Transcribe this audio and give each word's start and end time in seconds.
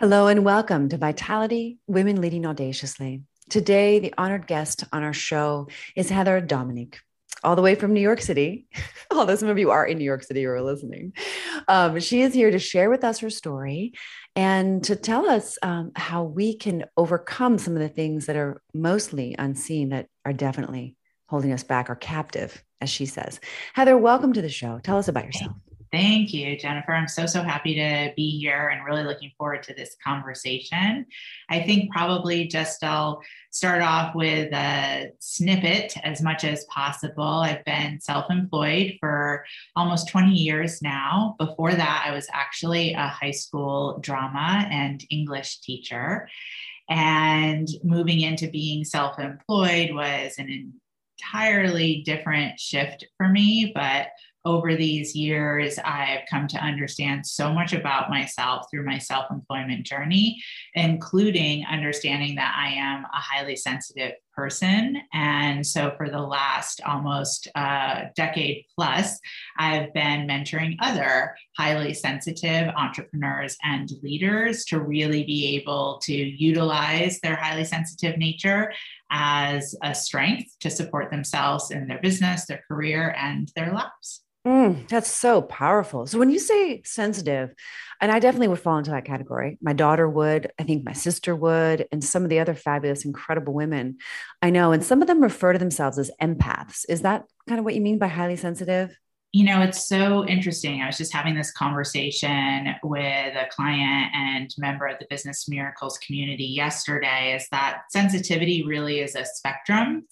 Hello 0.00 0.28
and 0.28 0.44
welcome 0.44 0.88
to 0.90 0.96
Vitality 0.96 1.78
Women 1.88 2.20
Leading 2.20 2.46
Audaciously. 2.46 3.24
Today, 3.50 3.98
the 3.98 4.14
honored 4.16 4.46
guest 4.46 4.84
on 4.92 5.02
our 5.02 5.12
show 5.12 5.66
is 5.96 6.08
Heather 6.08 6.40
Dominique, 6.40 7.00
all 7.42 7.56
the 7.56 7.62
way 7.62 7.74
from 7.74 7.94
New 7.94 8.00
York 8.00 8.20
City. 8.20 8.68
Although 9.10 9.34
some 9.34 9.48
of 9.48 9.58
you 9.58 9.72
are 9.72 9.84
in 9.84 9.98
New 9.98 10.04
York 10.04 10.22
City 10.22 10.46
or 10.46 10.54
are 10.54 10.62
listening, 10.62 11.14
um, 11.66 11.98
she 11.98 12.22
is 12.22 12.32
here 12.32 12.52
to 12.52 12.60
share 12.60 12.90
with 12.90 13.02
us 13.02 13.18
her 13.18 13.28
story 13.28 13.92
and 14.36 14.84
to 14.84 14.94
tell 14.94 15.28
us 15.28 15.58
um, 15.62 15.90
how 15.96 16.22
we 16.22 16.54
can 16.54 16.84
overcome 16.96 17.58
some 17.58 17.74
of 17.74 17.80
the 17.80 17.88
things 17.88 18.26
that 18.26 18.36
are 18.36 18.62
mostly 18.72 19.34
unseen 19.36 19.88
that 19.88 20.06
are 20.24 20.32
definitely 20.32 20.94
holding 21.26 21.50
us 21.50 21.64
back 21.64 21.90
or 21.90 21.96
captive, 21.96 22.62
as 22.80 22.88
she 22.88 23.04
says. 23.04 23.40
Heather, 23.74 23.98
welcome 23.98 24.32
to 24.32 24.42
the 24.42 24.48
show. 24.48 24.78
Tell 24.80 24.98
us 24.98 25.08
about 25.08 25.24
yourself. 25.24 25.56
Thank 25.90 26.34
you, 26.34 26.58
Jennifer. 26.58 26.92
I'm 26.92 27.08
so, 27.08 27.24
so 27.24 27.42
happy 27.42 27.74
to 27.74 28.12
be 28.14 28.38
here 28.38 28.68
and 28.68 28.84
really 28.84 29.04
looking 29.04 29.32
forward 29.38 29.62
to 29.64 29.74
this 29.74 29.96
conversation. 30.04 31.06
I 31.48 31.62
think 31.62 31.90
probably 31.90 32.46
just 32.46 32.84
I'll 32.84 33.22
start 33.50 33.80
off 33.80 34.14
with 34.14 34.52
a 34.52 35.12
snippet 35.18 35.94
as 36.04 36.20
much 36.20 36.44
as 36.44 36.64
possible. 36.66 37.24
I've 37.24 37.64
been 37.64 38.00
self 38.00 38.30
employed 38.30 38.96
for 39.00 39.46
almost 39.76 40.08
20 40.08 40.30
years 40.32 40.82
now. 40.82 41.36
Before 41.38 41.72
that, 41.72 42.04
I 42.06 42.12
was 42.12 42.28
actually 42.32 42.92
a 42.92 43.08
high 43.08 43.30
school 43.30 43.98
drama 44.00 44.68
and 44.70 45.02
English 45.10 45.60
teacher. 45.60 46.28
And 46.90 47.68
moving 47.82 48.20
into 48.20 48.50
being 48.50 48.84
self 48.84 49.18
employed 49.18 49.94
was 49.94 50.34
an 50.38 50.72
entirely 51.20 52.02
different 52.04 52.60
shift 52.60 53.06
for 53.16 53.28
me, 53.28 53.72
but 53.74 54.08
over 54.44 54.76
these 54.76 55.14
years, 55.14 55.78
I've 55.78 56.20
come 56.30 56.46
to 56.48 56.58
understand 56.58 57.26
so 57.26 57.52
much 57.52 57.72
about 57.72 58.10
myself 58.10 58.66
through 58.70 58.84
my 58.84 58.98
self 58.98 59.30
employment 59.30 59.84
journey, 59.84 60.42
including 60.74 61.64
understanding 61.66 62.36
that 62.36 62.54
I 62.56 62.74
am 62.74 63.04
a 63.04 63.20
highly 63.20 63.56
sensitive 63.56 64.12
person. 64.38 64.96
And 65.12 65.66
so, 65.66 65.92
for 65.96 66.08
the 66.08 66.20
last 66.20 66.80
almost 66.86 67.48
uh, 67.56 68.04
decade 68.14 68.66
plus, 68.72 69.18
I've 69.58 69.92
been 69.94 70.28
mentoring 70.28 70.76
other 70.78 71.34
highly 71.56 71.92
sensitive 71.92 72.68
entrepreneurs 72.68 73.56
and 73.64 73.90
leaders 74.00 74.64
to 74.66 74.78
really 74.78 75.24
be 75.24 75.56
able 75.56 75.98
to 76.04 76.14
utilize 76.14 77.18
their 77.18 77.34
highly 77.34 77.64
sensitive 77.64 78.16
nature 78.16 78.72
as 79.10 79.74
a 79.82 79.92
strength 79.92 80.54
to 80.60 80.70
support 80.70 81.10
themselves 81.10 81.72
in 81.72 81.88
their 81.88 82.00
business, 82.00 82.46
their 82.46 82.62
career, 82.68 83.16
and 83.18 83.50
their 83.56 83.72
lives. 83.72 84.22
Mm, 84.48 84.88
that's 84.88 85.10
so 85.10 85.42
powerful. 85.42 86.06
So 86.06 86.18
when 86.18 86.30
you 86.30 86.38
say 86.38 86.80
sensitive, 86.82 87.52
and 88.00 88.10
I 88.10 88.18
definitely 88.18 88.48
would 88.48 88.60
fall 88.60 88.78
into 88.78 88.92
that 88.92 89.04
category. 89.04 89.58
My 89.60 89.74
daughter 89.74 90.08
would, 90.08 90.50
I 90.58 90.62
think 90.62 90.86
my 90.86 90.94
sister 90.94 91.36
would, 91.36 91.86
and 91.92 92.02
some 92.02 92.22
of 92.22 92.30
the 92.30 92.38
other 92.40 92.54
fabulous, 92.54 93.04
incredible 93.04 93.52
women 93.52 93.98
I 94.40 94.48
know. 94.48 94.72
And 94.72 94.82
some 94.82 95.02
of 95.02 95.06
them 95.06 95.22
refer 95.22 95.52
to 95.52 95.58
themselves 95.58 95.98
as 95.98 96.10
empaths. 96.22 96.86
Is 96.88 97.02
that 97.02 97.24
kind 97.46 97.58
of 97.58 97.66
what 97.66 97.74
you 97.74 97.82
mean 97.82 97.98
by 97.98 98.06
highly 98.06 98.36
sensitive? 98.36 98.96
You 99.32 99.44
know, 99.44 99.60
it's 99.60 99.86
so 99.86 100.26
interesting. 100.26 100.80
I 100.80 100.86
was 100.86 100.96
just 100.96 101.12
having 101.12 101.34
this 101.34 101.52
conversation 101.52 102.74
with 102.82 103.36
a 103.36 103.46
client 103.50 104.10
and 104.14 104.54
member 104.56 104.86
of 104.86 104.98
the 104.98 105.06
Business 105.10 105.46
Miracles 105.48 105.98
community 105.98 106.44
yesterday 106.44 107.34
is 107.36 107.46
that 107.50 107.82
sensitivity 107.90 108.64
really 108.66 109.00
is 109.00 109.14
a 109.14 109.26
spectrum. 109.26 110.06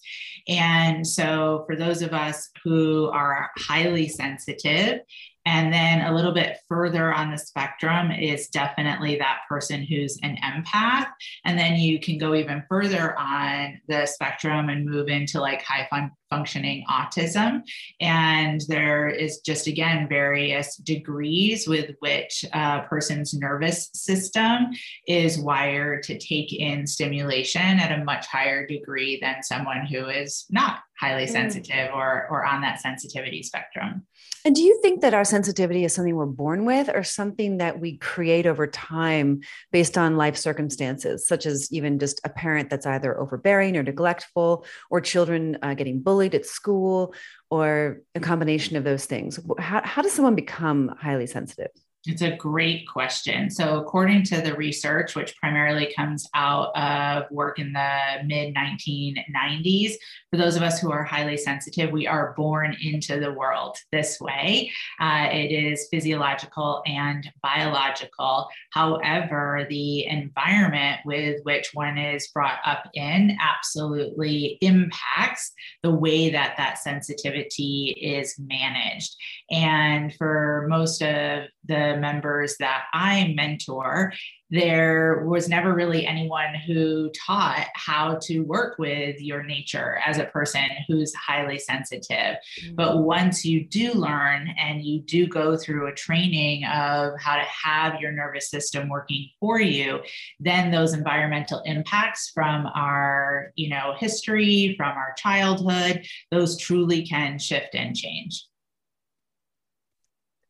And 0.49 1.07
so, 1.07 1.65
for 1.67 1.77
those 1.77 2.03
of 2.03 2.13
us 2.13 2.51
who 2.63 3.07
are 3.07 3.51
highly 3.57 4.09
sensitive, 4.09 5.01
and 5.47 5.73
then 5.73 6.03
a 6.03 6.13
little 6.13 6.33
bit 6.33 6.59
further 6.69 7.15
on 7.15 7.31
the 7.31 7.39
spectrum 7.39 8.11
is 8.11 8.49
definitely 8.49 9.17
that 9.17 9.43
person 9.49 9.81
who's 9.85 10.19
an 10.25 10.37
empath. 10.39 11.07
And 11.45 11.57
then 11.57 11.77
you 11.77 12.01
can 12.01 12.19
go 12.19 12.35
even 12.35 12.65
further 12.69 13.17
on 13.17 13.81
the 13.87 14.07
spectrum 14.07 14.69
and 14.69 14.85
move 14.85 15.09
into 15.09 15.41
like 15.41 15.63
high 15.63 15.87
fun- 15.89 16.11
functioning 16.31 16.85
autism. 16.91 17.63
And 18.01 18.61
there 18.69 19.09
is 19.09 19.41
just, 19.41 19.67
again, 19.67 20.09
various 20.09 20.77
degrees 20.77 21.69
with 21.69 21.91
which 22.01 22.45
a 22.53 22.83
person's 22.89 23.35
nervous 23.35 23.91
system 23.93 24.69
is 25.07 25.39
wired 25.39 26.03
to 26.05 26.19
take 26.19 26.53
in 26.53 26.87
stimulation 26.87 27.61
at 27.63 27.99
a 27.99 28.05
much 28.05 28.27
higher 28.27 28.67
degree 28.67 29.19
than 29.21 29.43
someone 29.43 29.87
who 29.87 30.07
is 30.09 30.47
not 30.51 30.81
highly 30.99 31.27
mm. 31.27 31.31
sensitive 31.31 31.91
or, 31.93 32.27
or 32.31 32.45
on 32.45 32.63
that 32.63 32.81
sensitivity 32.81 33.43
spectrum. 33.43 34.07
And 34.45 34.55
do 34.55 34.63
you 34.63 34.81
think 34.81 35.01
that 35.01 35.13
our 35.13 35.25
sensitivity 35.25 35.85
is 35.85 35.93
something 35.93 36.15
we're 36.15 36.27
born 36.27 36.65
with 36.65 36.89
or 36.89 37.03
something 37.03 37.59
that 37.59 37.81
we 37.81 37.99
create 37.99 38.47
over 38.47 38.67
time 38.67 39.41
based 39.73 39.99
on 39.99 40.17
life 40.17 40.37
circumstances, 40.37 41.27
such 41.27 41.47
as 41.47 41.71
even 41.73 41.99
just 41.99 42.21
a 42.25 42.29
parent 42.29 42.71
that's 42.71 42.87
either 42.87 43.19
overbearing 43.19 43.77
or 43.77 43.83
neglectful, 43.83 44.65
or 44.89 45.01
children 45.01 45.59
uh, 45.63 45.75
getting 45.75 46.01
bullied 46.01 46.16
at 46.35 46.47
school, 46.47 47.15
or 47.51 48.01
a 48.15 48.21
combination 48.21 48.77
of 48.77 48.85
those 48.85 49.05
things? 49.05 49.39
How, 49.59 49.83
how 49.85 50.03
does 50.03 50.13
someone 50.13 50.35
become 50.35 50.95
highly 50.99 51.27
sensitive? 51.27 51.71
It's 52.07 52.23
a 52.23 52.37
great 52.37 52.87
question. 52.87 53.51
So, 53.51 53.81
according 53.81 54.25
to 54.25 54.41
the 54.41 54.55
research, 54.55 55.15
which 55.15 55.37
primarily 55.37 55.93
comes 55.97 56.29
out 56.35 56.77
of 56.77 57.25
work 57.31 57.59
in 57.59 57.73
the 57.73 57.99
mid 58.25 58.55
1990s, 58.55 59.95
for 60.31 60.37
those 60.37 60.57
of 60.57 60.63
us 60.63 60.81
who 60.81 60.93
are 60.93 61.03
highly 61.03 61.37
sensitive, 61.37 61.91
we 61.91 62.07
are 62.07 62.35
born 62.37 62.77
into 62.81 63.19
the 63.19 63.33
world 63.33 63.77
this 63.91 64.21
way. 64.21 64.71
Uh, 65.01 65.29
it 65.33 65.53
is 65.53 65.89
physiological 65.91 66.83
and 66.87 67.31
biological. 67.43 68.49
However, 68.73 69.67
the 69.69 70.07
environment 70.07 71.01
with 71.05 71.41
which 71.45 71.71
one 71.75 71.99
is 71.99 72.29
brought 72.29 72.59
up 72.65 72.89
in 72.95 73.37
absolutely 73.41 74.59
impacts 74.61 75.53
the 75.83 75.91
way 75.91 76.31
that 76.31 76.57
that 76.57 76.79
sensitivity 76.79 77.97
is 78.01 78.35
managed. 78.39 79.17
And 79.51 80.15
for 80.15 80.67
most 80.69 81.03
of 81.03 81.45
the 81.67 81.97
members 81.99 82.57
that 82.59 82.85
I 82.93 83.33
mentor, 83.37 84.13
there 84.51 85.25
was 85.27 85.49
never 85.49 85.75
really 85.75 86.07
anyone 86.07 86.55
who 86.67 87.11
taught 87.11 87.67
how 87.75 88.19
to 88.23 88.41
work 88.41 88.79
with 88.79 89.21
your 89.21 89.43
nature 89.43 89.99
as 90.07 90.19
a 90.19 90.27
person 90.27 90.69
who's 90.87 91.13
highly 91.15 91.59
sensitive. 91.59 92.37
Mm-hmm. 92.63 92.75
But 92.77 92.99
once 92.99 93.45
you 93.45 93.67
do 93.67 93.93
learn 93.93 94.55
and 94.57 94.85
you 94.85 95.01
do 95.01 95.27
go 95.27 95.57
through 95.57 95.89
a 95.89 95.95
training 95.95 96.65
of 96.65 97.19
how 97.19 97.37
to 97.37 97.45
have 97.65 98.01
your 98.01 98.13
nervous 98.13 98.49
system 98.49 98.89
working 98.89 99.29
for 99.41 99.61
you, 99.61 100.01
then 100.39 100.71
those 100.71 100.95
environmental 100.95 101.61
impacts 101.65 102.31
from 102.33 102.67
our, 102.67 103.53
you 103.57 103.69
know, 103.69 103.95
history, 103.99 104.75
from 104.77 104.97
our 104.97 105.13
childhood, 105.17 106.07
those 106.31 106.57
truly 106.57 107.05
can 107.05 107.39
shift 107.39 107.75
and 107.75 107.97
change. 107.97 108.45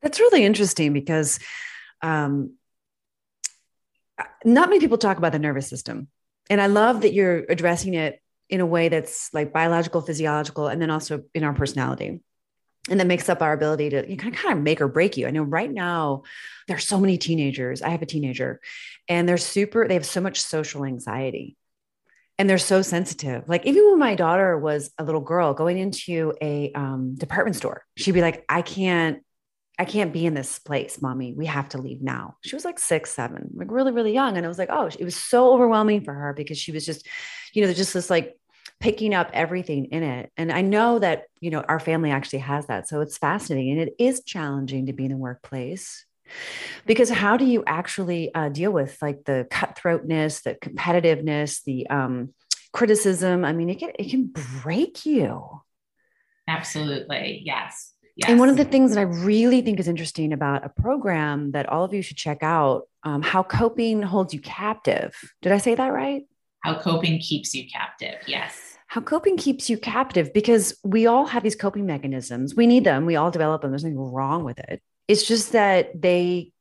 That's 0.03 0.21
really 0.21 0.45
interesting 0.45 0.93
because 0.93 1.39
um, 2.03 2.55
not 4.45 4.69
many 4.69 4.81
people 4.81 4.99
talk 4.99 5.19
about 5.19 5.33
the 5.33 5.39
nervous 5.39 5.69
system. 5.69 6.09
And 6.49 6.61
I 6.61 6.67
love 6.67 7.03
that 7.03 7.13
you're 7.13 7.45
addressing 7.49 7.95
it 7.95 8.21
in 8.49 8.61
a 8.61 8.67
way 8.67 8.89
that's 8.89 9.33
like 9.35 9.53
biological, 9.53 10.01
physiological, 10.01 10.69
and 10.69 10.81
then 10.81 10.91
also 10.91 11.25
in 11.35 11.43
our 11.43 11.55
personality. 11.55 12.21
And 12.89 13.01
that 13.01 13.09
makes 13.09 13.29
up 13.29 13.43
our 13.43 13.53
ability 13.53 13.91
to 13.91 14.09
you 14.09 14.17
know, 14.17 14.31
kind 14.31 14.57
of 14.57 14.63
make 14.63 14.81
or 14.81 14.87
break 14.87 15.17
you. 15.17 15.27
I 15.27 15.33
know 15.33 15.43
right 15.43 15.71
now 15.71 16.23
there 16.69 16.77
are 16.77 16.81
so 16.81 17.01
many 17.01 17.19
teenagers. 17.19 17.83
I 17.83 17.89
have 17.89 18.03
a 18.03 18.07
teenager, 18.07 18.61
and 19.09 19.29
they're 19.29 19.39
super, 19.39 19.89
they 19.89 19.95
have 19.95 20.07
so 20.07 20.21
much 20.21 20.41
social 20.41 20.85
anxiety 20.85 21.57
and 22.39 22.49
they're 22.49 22.59
so 22.59 22.83
sensitive. 22.83 23.49
Like 23.49 23.65
even 23.67 23.91
when 23.91 23.99
my 23.99 24.15
daughter 24.15 24.59
was 24.59 24.91
a 24.99 25.05
little 25.05 25.21
girl 25.21 25.55
going 25.55 25.79
into 25.79 26.35
a 26.43 26.71
um, 26.73 27.15
department 27.15 27.57
store, 27.57 27.85
she'd 27.97 28.13
be 28.13 28.21
like, 28.21 28.45
I 28.49 28.63
can't, 28.63 29.23
I 29.79 29.85
can't 29.85 30.13
be 30.13 30.25
in 30.25 30.35
this 30.35 30.59
place, 30.59 31.03
mommy. 31.03 31.35
We 31.35 31.47
have 31.47 31.69
to 31.71 31.79
leave 31.79 32.01
now. 32.01 32.37
She 32.43 32.57
was 32.57 32.65
like 32.65 32.79
six, 32.79 33.13
seven, 33.13 33.51
like 33.55 33.71
really, 33.71 33.93
really 33.93 34.13
young. 34.13 34.37
And 34.37 34.47
I 34.47 34.49
was 34.49 34.59
like, 34.59 34.71
oh, 34.73 34.87
it 34.87 35.05
was 35.05 35.17
so 35.17 35.53
overwhelming 35.53 36.03
for 36.03 36.15
her 36.15 36.33
because 36.33 36.59
she 36.59 36.73
was 36.73 36.87
just, 36.87 37.07
you 37.53 37.65
know, 37.65 37.73
just 37.73 37.93
this 37.93 38.09
like 38.09 38.37
picking 38.81 39.15
up 39.15 39.31
everything 39.33 39.87
in 39.87 40.03
it. 40.03 40.33
And 40.37 40.51
I 40.51 40.63
know 40.63 40.99
that, 40.99 41.25
you 41.41 41.51
know, 41.51 41.61
our 41.61 41.81
family 41.81 42.11
actually 42.11 42.41
has 42.41 42.67
that. 42.67 42.89
So 42.89 43.01
it's 43.03 43.19
fascinating 43.19 43.73
and 43.73 43.81
it 43.81 43.95
is 43.99 44.23
challenging 44.25 44.87
to 44.87 44.93
be 44.93 45.05
in 45.05 45.11
the 45.11 45.17
workplace 45.17 46.07
because 46.87 47.11
how 47.11 47.37
do 47.37 47.45
you 47.45 47.63
actually 47.67 48.35
uh, 48.35 48.49
deal 48.49 48.73
with 48.73 48.97
like 49.01 49.25
the 49.25 49.47
cutthroatness 49.51 50.43
the 50.43 50.55
competitiveness 50.55 51.63
the 51.65 51.89
um, 51.89 52.35
criticism 52.73 53.45
i 53.45 53.53
mean 53.53 53.71
it 53.71 53.79
can 53.79 53.91
it 53.99 54.11
can 54.11 54.33
break 54.63 55.07
you 55.07 55.61
absolutely 56.49 57.43
yes 57.45 57.93
Yes. 58.17 58.31
And 58.31 58.41
one 58.41 58.49
of 58.49 58.57
the 58.57 58.65
things 58.65 58.95
that 58.95 59.01
I 59.01 59.05
really 59.05 59.61
think 59.61 59.79
is 59.79 59.89
interesting 59.89 60.33
about 60.33 60.65
a 60.65 60.71
program 60.71 61.53
that 61.53 61.69
all 61.69 61.85
of 61.85 61.93
you 61.93 62.01
should 62.01 62.17
check 62.17 62.43
out, 62.43 62.89
um, 63.03 63.21
how 63.21 63.43
coping 63.43 64.01
holds 64.01 64.33
you 64.33 64.41
captive. 64.41 65.15
Did 65.43 65.53
I 65.53 65.59
say 65.59 65.75
that 65.75 65.89
right? 65.89 66.23
How 66.65 66.79
coping 66.79 67.19
keeps 67.21 67.55
you 67.55 67.69
captive. 67.71 68.17
Yes. 68.27 68.79
How 68.87 69.03
coping 69.03 69.37
keeps 69.37 69.69
you 69.69 69.77
captive 69.77 70.33
because 70.33 70.79
we 70.83 71.07
all 71.07 71.27
have 71.27 71.43
these 71.43 71.57
coping 71.57 71.85
mechanisms. 71.85 72.55
We 72.55 72.67
need 72.67 72.85
them. 72.85 73.05
We 73.05 73.17
all 73.17 73.31
develop 73.31 73.61
them. 73.61 73.71
There's 73.71 73.85
nothing 73.85 73.99
wrong 73.99 74.45
with 74.45 74.59
it. 74.61 74.81
It's 75.09 75.27
just 75.27 75.53
that 75.53 76.01
they 76.01 76.53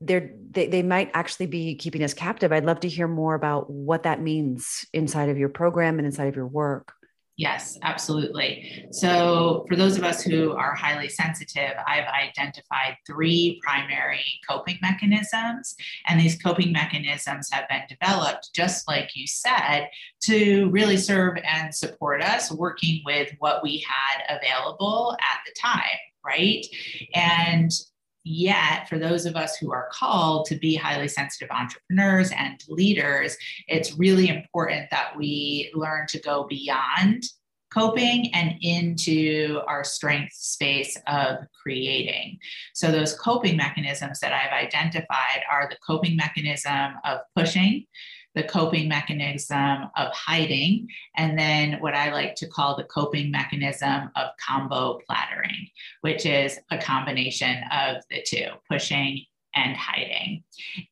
they're 0.00 0.30
they, 0.50 0.68
they 0.68 0.82
might 0.82 1.10
actually 1.14 1.46
be 1.46 1.74
keeping 1.74 2.04
us 2.04 2.14
captive. 2.14 2.52
I'd 2.52 2.64
love 2.64 2.80
to 2.80 2.88
hear 2.88 3.08
more 3.08 3.34
about 3.34 3.68
what 3.68 4.04
that 4.04 4.20
means 4.20 4.86
inside 4.92 5.28
of 5.28 5.38
your 5.38 5.48
program 5.48 5.98
and 5.98 6.06
inside 6.06 6.28
of 6.28 6.36
your 6.36 6.46
work. 6.46 6.94
Yes, 7.36 7.76
absolutely. 7.82 8.86
So, 8.92 9.64
for 9.68 9.74
those 9.74 9.96
of 9.96 10.04
us 10.04 10.22
who 10.22 10.52
are 10.52 10.72
highly 10.72 11.08
sensitive, 11.08 11.72
I've 11.84 12.06
identified 12.06 12.96
three 13.08 13.60
primary 13.60 14.24
coping 14.48 14.78
mechanisms. 14.80 15.74
And 16.06 16.20
these 16.20 16.40
coping 16.40 16.70
mechanisms 16.70 17.48
have 17.50 17.68
been 17.68 17.82
developed, 17.88 18.50
just 18.54 18.86
like 18.86 19.16
you 19.16 19.26
said, 19.26 19.88
to 20.24 20.70
really 20.70 20.96
serve 20.96 21.38
and 21.44 21.74
support 21.74 22.22
us 22.22 22.52
working 22.52 23.02
with 23.04 23.32
what 23.40 23.64
we 23.64 23.84
had 23.88 24.38
available 24.38 25.16
at 25.20 25.38
the 25.44 25.52
time, 25.60 25.98
right? 26.24 26.64
And 27.14 27.72
Yet, 28.24 28.88
for 28.88 28.98
those 28.98 29.26
of 29.26 29.36
us 29.36 29.56
who 29.56 29.70
are 29.70 29.90
called 29.92 30.46
to 30.46 30.56
be 30.56 30.74
highly 30.74 31.08
sensitive 31.08 31.50
entrepreneurs 31.50 32.32
and 32.32 32.62
leaders, 32.68 33.36
it's 33.68 33.98
really 33.98 34.28
important 34.28 34.90
that 34.90 35.16
we 35.16 35.70
learn 35.74 36.06
to 36.08 36.20
go 36.20 36.46
beyond 36.48 37.24
coping 37.74 38.32
and 38.34 38.54
into 38.62 39.60
our 39.66 39.84
strength 39.84 40.32
space 40.32 40.96
of 41.06 41.38
creating. 41.60 42.38
So, 42.72 42.90
those 42.90 43.14
coping 43.18 43.56
mechanisms 43.56 44.20
that 44.20 44.32
I've 44.32 44.52
identified 44.52 45.42
are 45.50 45.68
the 45.68 45.76
coping 45.86 46.16
mechanism 46.16 46.94
of 47.04 47.20
pushing, 47.36 47.84
the 48.34 48.42
coping 48.42 48.88
mechanism 48.88 49.90
of 49.96 50.12
hiding, 50.12 50.88
and 51.16 51.38
then 51.38 51.80
what 51.80 51.94
I 51.94 52.12
like 52.12 52.34
to 52.36 52.48
call 52.48 52.76
the 52.76 52.84
coping 52.84 53.30
mechanism 53.30 54.10
of 54.16 54.30
combo 54.44 55.00
plattering, 55.06 55.68
which 56.00 56.26
is 56.26 56.58
a 56.70 56.78
combination 56.78 57.56
of 57.70 58.02
the 58.10 58.22
two 58.22 58.46
pushing 58.68 59.24
and 59.54 59.76
hiding. 59.76 60.42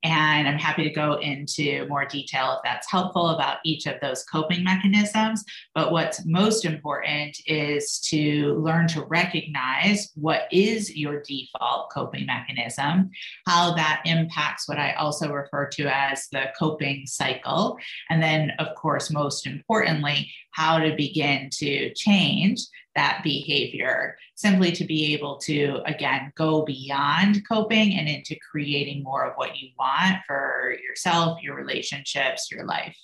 And 0.02 0.48
I'm 0.48 0.58
happy 0.58 0.84
to 0.84 0.90
go 0.90 1.14
into 1.14 1.86
more 1.88 2.04
detail 2.04 2.52
if 2.52 2.60
that's 2.64 2.90
helpful 2.90 3.30
about 3.30 3.58
each 3.64 3.86
of 3.86 4.00
those 4.00 4.24
coping 4.24 4.64
mechanisms. 4.64 5.44
But 5.74 5.92
what's 5.92 6.24
most 6.26 6.64
important 6.64 7.36
is 7.46 7.98
to 8.10 8.54
learn 8.54 8.88
to 8.88 9.02
recognize 9.02 10.10
what 10.14 10.42
is 10.52 10.96
your 10.96 11.22
default 11.22 11.90
coping 11.90 12.26
mechanism, 12.26 13.10
how 13.46 13.74
that 13.74 14.02
impacts 14.04 14.68
what 14.68 14.78
I 14.78 14.92
also 14.92 15.32
refer 15.32 15.68
to 15.70 15.86
as 15.86 16.28
the 16.32 16.46
coping 16.58 17.06
cycle. 17.06 17.78
And 18.10 18.22
then, 18.22 18.52
of 18.58 18.74
course, 18.76 19.10
most 19.10 19.46
importantly, 19.46 20.30
how 20.52 20.78
to 20.78 20.94
begin 20.94 21.48
to 21.50 21.92
change 21.94 22.60
that 22.94 23.20
behavior 23.22 24.16
simply 24.34 24.72
to 24.72 24.84
be 24.84 25.14
able 25.14 25.38
to 25.38 25.80
again 25.86 26.32
go 26.36 26.64
beyond 26.64 27.46
coping 27.48 27.94
and 27.94 28.08
into 28.08 28.36
creating 28.50 29.02
more 29.02 29.24
of 29.24 29.34
what 29.36 29.56
you 29.56 29.68
want 29.78 30.18
for 30.26 30.74
yourself 30.86 31.42
your 31.42 31.54
relationships 31.54 32.50
your 32.50 32.64
life 32.64 32.96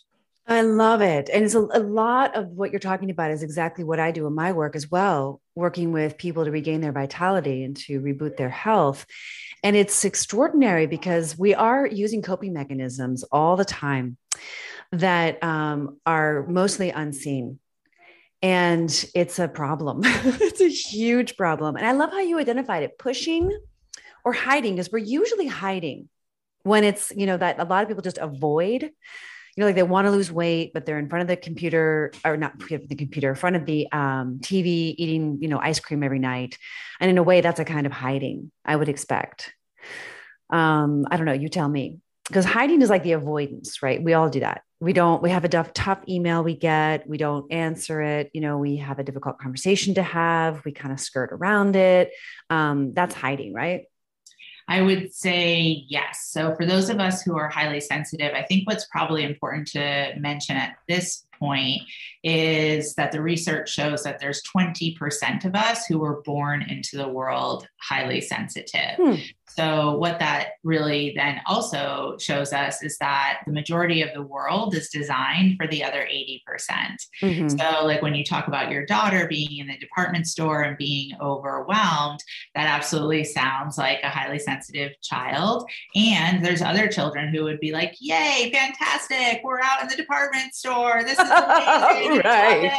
I 0.50 0.62
love 0.62 1.02
it. 1.02 1.28
And 1.28 1.44
it's 1.44 1.54
a, 1.54 1.60
a, 1.60 1.78
lot 1.78 2.34
of 2.34 2.48
what 2.48 2.70
you're 2.70 2.80
talking 2.80 3.10
about 3.10 3.30
is 3.30 3.42
exactly 3.42 3.84
what 3.84 4.00
I 4.00 4.12
do 4.12 4.26
in 4.26 4.34
my 4.34 4.52
work 4.52 4.76
as 4.76 4.90
well, 4.90 5.42
working 5.54 5.92
with 5.92 6.16
people 6.16 6.46
to 6.46 6.50
regain 6.50 6.80
their 6.80 6.90
vitality 6.90 7.64
and 7.64 7.76
to 7.80 8.00
reboot 8.00 8.38
their 8.38 8.48
health. 8.48 9.04
And 9.62 9.76
it's 9.76 10.06
extraordinary 10.06 10.86
because 10.86 11.38
we 11.38 11.54
are 11.54 11.86
using 11.86 12.22
coping 12.22 12.54
mechanisms 12.54 13.24
all 13.24 13.56
the 13.56 13.64
time 13.66 14.16
that 14.92 15.42
um, 15.44 15.98
are 16.06 16.46
mostly 16.46 16.88
unseen 16.88 17.58
and 18.42 19.04
it's 19.14 19.38
a 19.38 19.48
problem. 19.48 20.00
it's 20.04 20.60
a 20.60 20.68
huge 20.68 21.36
problem. 21.36 21.76
And 21.76 21.86
I 21.86 21.92
love 21.92 22.10
how 22.10 22.20
you 22.20 22.38
identified 22.38 22.82
it 22.82 22.98
pushing 22.98 23.56
or 24.24 24.32
hiding, 24.32 24.74
because 24.74 24.92
we're 24.92 24.98
usually 24.98 25.46
hiding 25.46 26.08
when 26.62 26.84
it's, 26.84 27.12
you 27.16 27.26
know, 27.26 27.36
that 27.36 27.58
a 27.58 27.64
lot 27.64 27.82
of 27.82 27.88
people 27.88 28.02
just 28.02 28.18
avoid, 28.18 28.82
you 28.82 28.90
know, 29.56 29.66
like 29.66 29.74
they 29.74 29.82
want 29.82 30.06
to 30.06 30.10
lose 30.10 30.30
weight, 30.30 30.72
but 30.72 30.86
they're 30.86 30.98
in 30.98 31.08
front 31.08 31.22
of 31.22 31.28
the 31.28 31.36
computer 31.36 32.12
or 32.24 32.36
not 32.36 32.58
the 32.58 32.94
computer, 32.96 33.30
in 33.30 33.34
front 33.34 33.56
of 33.56 33.64
the 33.64 33.90
um, 33.90 34.38
TV, 34.40 34.94
eating, 34.96 35.38
you 35.40 35.48
know, 35.48 35.58
ice 35.58 35.80
cream 35.80 36.02
every 36.02 36.18
night. 36.18 36.58
And 37.00 37.10
in 37.10 37.18
a 37.18 37.22
way, 37.22 37.40
that's 37.40 37.60
a 37.60 37.64
kind 37.64 37.86
of 37.86 37.92
hiding, 37.92 38.52
I 38.64 38.76
would 38.76 38.88
expect. 38.88 39.52
Um, 40.50 41.06
I 41.10 41.16
don't 41.16 41.26
know, 41.26 41.32
you 41.32 41.48
tell 41.48 41.68
me. 41.68 41.98
Because 42.28 42.44
hiding 42.44 42.82
is 42.82 42.90
like 42.90 43.02
the 43.02 43.12
avoidance, 43.12 43.82
right? 43.82 44.02
We 44.02 44.14
all 44.14 44.28
do 44.28 44.40
that 44.40 44.62
we 44.80 44.92
don't 44.92 45.22
we 45.22 45.30
have 45.30 45.44
a 45.44 45.48
tough, 45.48 45.72
tough 45.72 46.00
email 46.08 46.44
we 46.44 46.54
get 46.54 47.08
we 47.08 47.18
don't 47.18 47.50
answer 47.52 48.00
it 48.00 48.30
you 48.32 48.40
know 48.40 48.58
we 48.58 48.76
have 48.76 48.98
a 48.98 49.04
difficult 49.04 49.38
conversation 49.38 49.94
to 49.94 50.02
have 50.02 50.64
we 50.64 50.72
kind 50.72 50.92
of 50.92 51.00
skirt 51.00 51.30
around 51.32 51.74
it 51.76 52.10
um, 52.50 52.92
that's 52.94 53.14
hiding 53.14 53.52
right 53.52 53.84
I 54.70 54.82
would 54.82 55.14
say 55.14 55.86
yes. 55.88 56.28
So, 56.30 56.54
for 56.54 56.66
those 56.66 56.90
of 56.90 57.00
us 57.00 57.22
who 57.22 57.38
are 57.38 57.48
highly 57.48 57.80
sensitive, 57.80 58.34
I 58.34 58.42
think 58.42 58.66
what's 58.66 58.84
probably 58.84 59.24
important 59.24 59.68
to 59.68 60.12
mention 60.18 60.56
at 60.56 60.76
this 60.86 61.24
point 61.38 61.82
is 62.22 62.94
that 62.94 63.12
the 63.12 63.22
research 63.22 63.70
shows 63.70 64.02
that 64.02 64.18
there's 64.18 64.42
20% 64.54 65.44
of 65.44 65.54
us 65.54 65.86
who 65.86 65.98
were 65.98 66.22
born 66.22 66.62
into 66.68 66.96
the 66.96 67.08
world 67.08 67.66
highly 67.80 68.20
sensitive. 68.20 68.96
Hmm. 68.96 69.14
So, 69.58 69.96
what 69.96 70.18
that 70.20 70.50
really 70.62 71.14
then 71.16 71.40
also 71.46 72.16
shows 72.20 72.52
us 72.52 72.82
is 72.82 72.96
that 72.98 73.40
the 73.46 73.52
majority 73.52 74.02
of 74.02 74.10
the 74.14 74.22
world 74.22 74.74
is 74.74 74.88
designed 74.88 75.56
for 75.56 75.66
the 75.66 75.82
other 75.82 76.00
80%. 76.00 76.44
percent 76.46 77.02
mm 77.22 77.38
hmm 77.38 77.48
So, 77.48 77.84
like 77.84 78.02
when 78.02 78.14
you 78.14 78.24
talk 78.24 78.46
about 78.46 78.70
your 78.70 78.86
daughter 78.86 79.26
being 79.26 79.58
in 79.58 79.66
the 79.66 79.78
department 79.78 80.26
store 80.26 80.62
and 80.62 80.76
being 80.76 81.12
overwhelmed, 81.20 82.20
that 82.54 82.66
absolutely 82.66 83.24
sounds 83.24 83.78
like 83.78 84.00
a 84.02 84.08
highly 84.08 84.38
sensitive 84.38 84.92
child. 85.02 85.68
And 85.96 86.44
there's 86.44 86.62
other 86.62 86.88
children 86.88 87.34
who 87.34 87.42
would 87.44 87.60
be 87.60 87.72
like, 87.72 87.94
Yay, 88.00 88.50
fantastic. 88.52 89.40
We're 89.42 89.60
out 89.60 89.82
in 89.82 89.88
the 89.88 89.96
department 89.96 90.54
store. 90.54 91.02
This 91.04 91.18
is 91.18 91.27
right. 92.24 92.72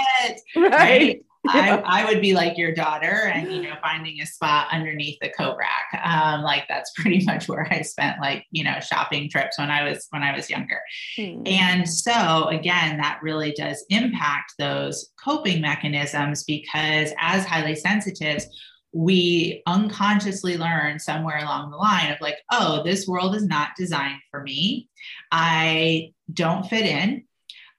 right. 0.55 0.71
right? 0.71 1.21
I, 1.47 1.81
I, 1.85 2.05
would 2.05 2.21
be 2.21 2.33
like 2.33 2.57
your 2.57 2.73
daughter 2.73 3.31
and 3.33 3.51
you 3.51 3.61
know 3.61 3.75
finding 3.81 4.19
a 4.21 4.25
spot 4.25 4.67
underneath 4.71 5.17
the 5.21 5.29
coat 5.29 5.57
rack 5.57 6.03
um, 6.03 6.41
like 6.41 6.65
that's 6.67 6.91
pretty 6.95 7.23
much 7.25 7.47
where 7.47 7.67
i 7.71 7.81
spent 7.81 8.19
like 8.19 8.45
you 8.51 8.63
know 8.63 8.79
shopping 8.81 9.29
trips 9.29 9.57
when 9.57 9.71
i 9.71 9.87
was 9.87 10.07
when 10.09 10.21
i 10.21 10.35
was 10.35 10.49
younger 10.49 10.79
hmm. 11.15 11.41
and 11.45 11.87
so 11.87 12.47
again 12.47 12.97
that 12.97 13.19
really 13.21 13.53
does 13.53 13.85
impact 13.89 14.53
those 14.59 15.11
coping 15.23 15.61
mechanisms 15.61 16.43
because 16.43 17.13
as 17.19 17.45
highly 17.45 17.75
sensitives 17.75 18.45
we 18.91 19.61
unconsciously 19.67 20.57
learn 20.57 20.97
somewhere 20.99 21.37
along 21.37 21.69
the 21.69 21.77
line 21.77 22.11
of 22.11 22.19
like 22.21 22.37
oh 22.51 22.81
this 22.83 23.07
world 23.07 23.35
is 23.35 23.45
not 23.45 23.69
designed 23.77 24.19
for 24.29 24.41
me 24.41 24.89
i 25.31 26.11
don't 26.33 26.67
fit 26.67 26.85
in 26.85 27.23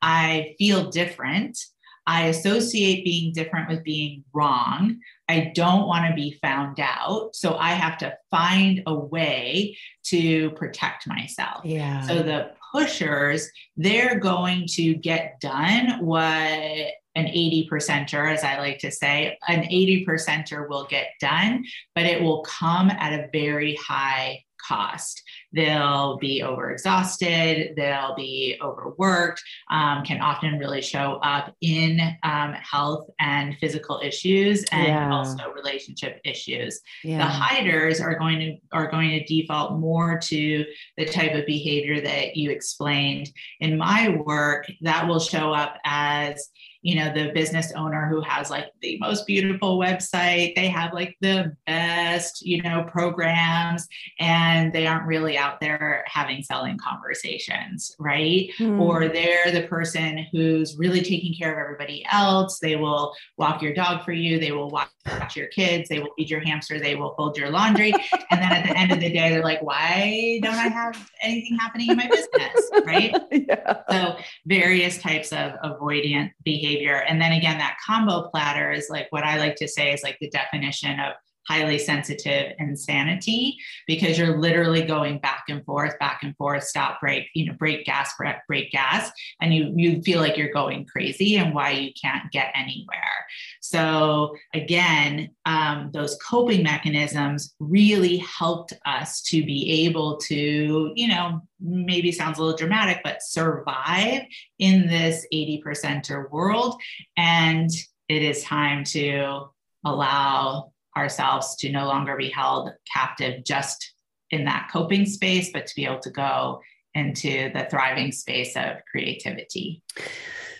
i 0.03 0.55
feel 0.59 0.91
different 0.91 1.59
I 2.07 2.27
associate 2.27 3.05
being 3.05 3.33
different 3.33 3.69
with 3.69 3.85
being 3.85 4.25
wrong. 4.33 4.99
I 5.29 5.53
don't 5.55 5.87
want 5.87 6.09
to 6.09 6.15
be 6.15 6.39
found 6.43 6.81
out. 6.81 7.37
So 7.37 7.57
I 7.57 7.71
have 7.71 7.99
to 7.99 8.17
find 8.33 8.83
a 8.87 8.95
way 8.95 9.79
to 10.07 10.51
protect 10.53 11.07
myself. 11.07 11.65
Yeah. 11.65 12.01
So 12.03 12.23
the 12.23 12.51
pushers, 12.73 13.49
they're 13.77 14.19
going 14.19 14.67
to 14.71 14.95
get 14.95 15.39
done 15.41 16.05
what 16.05 16.27
an 16.27 17.27
80 17.27 17.69
percenter, 17.71 18.33
as 18.33 18.43
I 18.43 18.59
like 18.59 18.79
to 18.81 18.91
say, 18.91 19.39
an 19.47 19.65
80 19.65 20.05
percenter 20.05 20.69
will 20.69 20.87
get 20.87 21.11
done, 21.21 21.65
but 21.95 22.07
it 22.07 22.21
will 22.21 22.43
come 22.43 22.91
at 22.91 23.13
a 23.13 23.29
very 23.33 23.77
high 23.77 24.45
cost. 24.67 25.23
They'll 25.53 26.17
be 26.19 26.43
overexhausted, 26.43 27.75
they'll 27.77 28.15
be 28.15 28.57
overworked, 28.63 29.43
um, 29.71 30.05
can 30.05 30.21
often 30.21 30.59
really 30.59 30.81
show 30.81 31.19
up 31.23 31.55
in 31.61 32.01
um, 32.23 32.53
health 32.53 33.09
and 33.19 33.57
physical 33.59 34.01
issues 34.03 34.65
and 34.73 34.87
yeah. 34.87 35.13
also 35.13 35.51
relationship 35.53 36.21
issues. 36.25 36.81
Yeah. 37.03 37.19
The 37.19 37.25
hiders 37.25 38.01
are 38.01 38.19
going 38.19 38.39
to 38.39 38.57
are 38.73 38.91
going 38.91 39.11
to 39.11 39.25
default 39.25 39.79
more 39.79 40.19
to 40.19 40.65
the 40.97 41.05
type 41.07 41.35
of 41.35 41.47
behavior 41.47 42.01
that 42.01 42.37
you 42.37 42.51
explained 42.51 43.31
in 43.61 43.77
my 43.77 44.09
work 44.25 44.67
that 44.83 45.07
will 45.07 45.21
show 45.21 45.53
up 45.53 45.79
as 45.85 46.51
you 46.83 46.95
know 46.95 47.13
the 47.13 47.31
business 47.33 47.73
owner 47.77 48.07
who 48.09 48.21
has 48.21 48.51
like 48.51 48.67
the 48.81 48.99
most 48.99 49.27
beautiful 49.27 49.79
website 49.79 50.55
they 50.55 50.69
have 50.69 50.93
like 50.93 51.17
the 51.21 51.55
best 51.67 52.45
you 52.45 52.63
know 52.63 52.85
programs 52.85 53.87
and 54.19 54.73
they 54.73 54.87
aren't 54.87 55.07
really 55.07 55.37
out 55.37 55.61
there 55.61 56.05
having 56.07 56.43
selling 56.43 56.79
conversations 56.79 57.95
right? 57.99 58.51
Mm. 58.59 58.81
or 58.81 59.09
they're 59.09 59.53
the 59.53 59.67
person 59.69 60.27
who's 60.33 60.77
really 60.77 61.03
taking 61.03 61.35
care 61.35 61.53
of 61.53 61.59
everybody 61.59 62.05
else. 62.11 62.59
They 62.59 62.77
will 62.77 63.15
walk 63.37 63.63
your 63.63 63.75
dog 63.75 64.05
for 64.05 64.13
you. 64.13 64.39
They 64.39 64.53
will 64.53 64.71
watch 65.07 65.37
your 65.37 65.47
kids 65.49 65.89
they 65.89 65.99
will 65.99 66.11
feed 66.17 66.29
your 66.29 66.41
hamster 66.41 66.79
they 66.79 66.95
will 66.95 67.15
fold 67.15 67.37
your 67.37 67.51
laundry 67.51 67.93
and 68.31 68.41
then 68.41 68.53
at 68.53 68.67
the 68.67 68.77
end 68.77 68.93
of 68.93 69.01
the 69.01 69.11
day 69.11 69.31
they're 69.31 69.43
like 69.43 69.63
why 69.63 70.39
don't 70.43 70.55
i 70.55 70.69
have 70.69 71.11
anything 71.23 71.57
happening 71.59 71.91
in 71.91 71.97
my 71.97 72.07
business? 72.09 72.71
Right? 72.85 73.15
Yeah. 73.31 73.83
so 73.91 74.17
various 74.47 74.99
types 74.99 75.33
of 75.33 75.53
avoidant 75.65 76.31
behavior. 76.45 76.97
And 77.09 77.21
then 77.21 77.33
again 77.33 77.59
that 77.59 77.79
combo 77.85 78.29
platter 78.29 78.71
is 78.71 78.89
like 78.91 79.07
what 79.11 79.25
i 79.25 79.39
like 79.39 79.57
to 79.57 79.69
say 79.69 79.93
is 79.93 80.03
like 80.03 80.19
the 80.21 80.29
definition 80.31 81.01
of 81.01 81.15
highly 81.51 81.79
sensitive 81.79 82.53
insanity 82.61 83.57
because 83.89 84.17
you're 84.17 84.39
literally 84.39 84.83
going 84.83 85.19
back 85.19 85.43
and 85.49 85.65
forth 85.65 85.99
back 85.99 86.21
and 86.23 86.37
forth 86.37 86.63
stop 86.63 87.01
brake 87.01 87.27
you 87.35 87.45
know 87.45 87.53
brake 87.55 87.85
gas 87.85 88.13
brake, 88.17 88.37
brake 88.47 88.71
gas 88.71 89.11
and 89.41 89.53
you 89.53 89.73
you 89.75 90.01
feel 90.03 90.21
like 90.21 90.37
you're 90.37 90.53
going 90.53 90.87
crazy 90.87 91.39
and 91.39 91.53
why 91.53 91.71
you 91.71 91.91
can't 92.01 92.31
get 92.31 92.53
anywhere. 92.55 93.27
So 93.61 94.37
again 94.55 95.31
um, 95.45 95.91
those 95.93 96.17
coping 96.25 96.63
mechanisms 96.63 97.55
really 97.59 98.19
helped 98.19 98.73
us 98.87 99.21
to 99.23 99.45
be 99.45 99.87
able 99.87 100.19
to 100.19 100.93
you 100.95 101.09
know 101.09 101.41
maybe 101.59 102.13
sounds 102.13 102.39
a 102.39 102.43
little 102.43 102.57
dramatic 102.57 103.01
but 103.03 103.23
survive 103.23 104.23
in 104.61 104.87
this 104.87 105.27
80% 105.35 106.31
world. 106.31 106.81
And 107.17 107.71
it 108.09 108.23
is 108.23 108.45
time 108.45 108.85
to 108.85 109.47
allow 109.85 110.73
ourselves 110.97 111.57
to 111.57 111.71
no 111.71 111.87
longer 111.87 112.17
be 112.17 112.29
held 112.29 112.71
captive 112.93 113.45
just 113.45 113.93
in 114.31 114.45
that 114.45 114.69
coping 114.73 115.07
space, 115.07 115.51
but 115.53 115.67
to 115.67 115.75
be 115.75 115.85
able 115.85 116.01
to 116.01 116.11
go 116.11 116.61
into 116.95 117.51
the 117.53 117.67
thriving 117.71 118.13
space 118.13 118.57
of 118.57 118.77
creativity. 118.91 119.83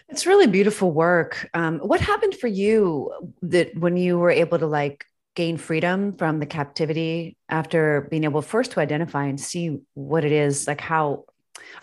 It's 0.09 0.27
really 0.27 0.47
beautiful 0.47 0.91
work. 0.91 1.49
Um, 1.55 1.79
what 1.79 2.01
happened 2.01 2.35
for 2.35 2.49
you 2.49 3.13
that 3.43 3.77
when 3.77 3.97
you 3.97 4.19
were 4.19 4.31
able 4.31 4.59
to 4.59 4.67
like 4.67 5.05
gain 5.37 5.57
freedom 5.57 6.17
from 6.17 6.41
the 6.41 6.47
captivity 6.47 7.37
after 7.49 8.09
being 8.11 8.25
able 8.25 8.43
first 8.43 8.73
to 8.73 8.81
identify 8.81 9.27
and 9.27 9.41
see 9.41 9.79
what 9.95 10.25
it 10.25 10.33
is, 10.33 10.67
like 10.67 10.81
how 10.81 11.25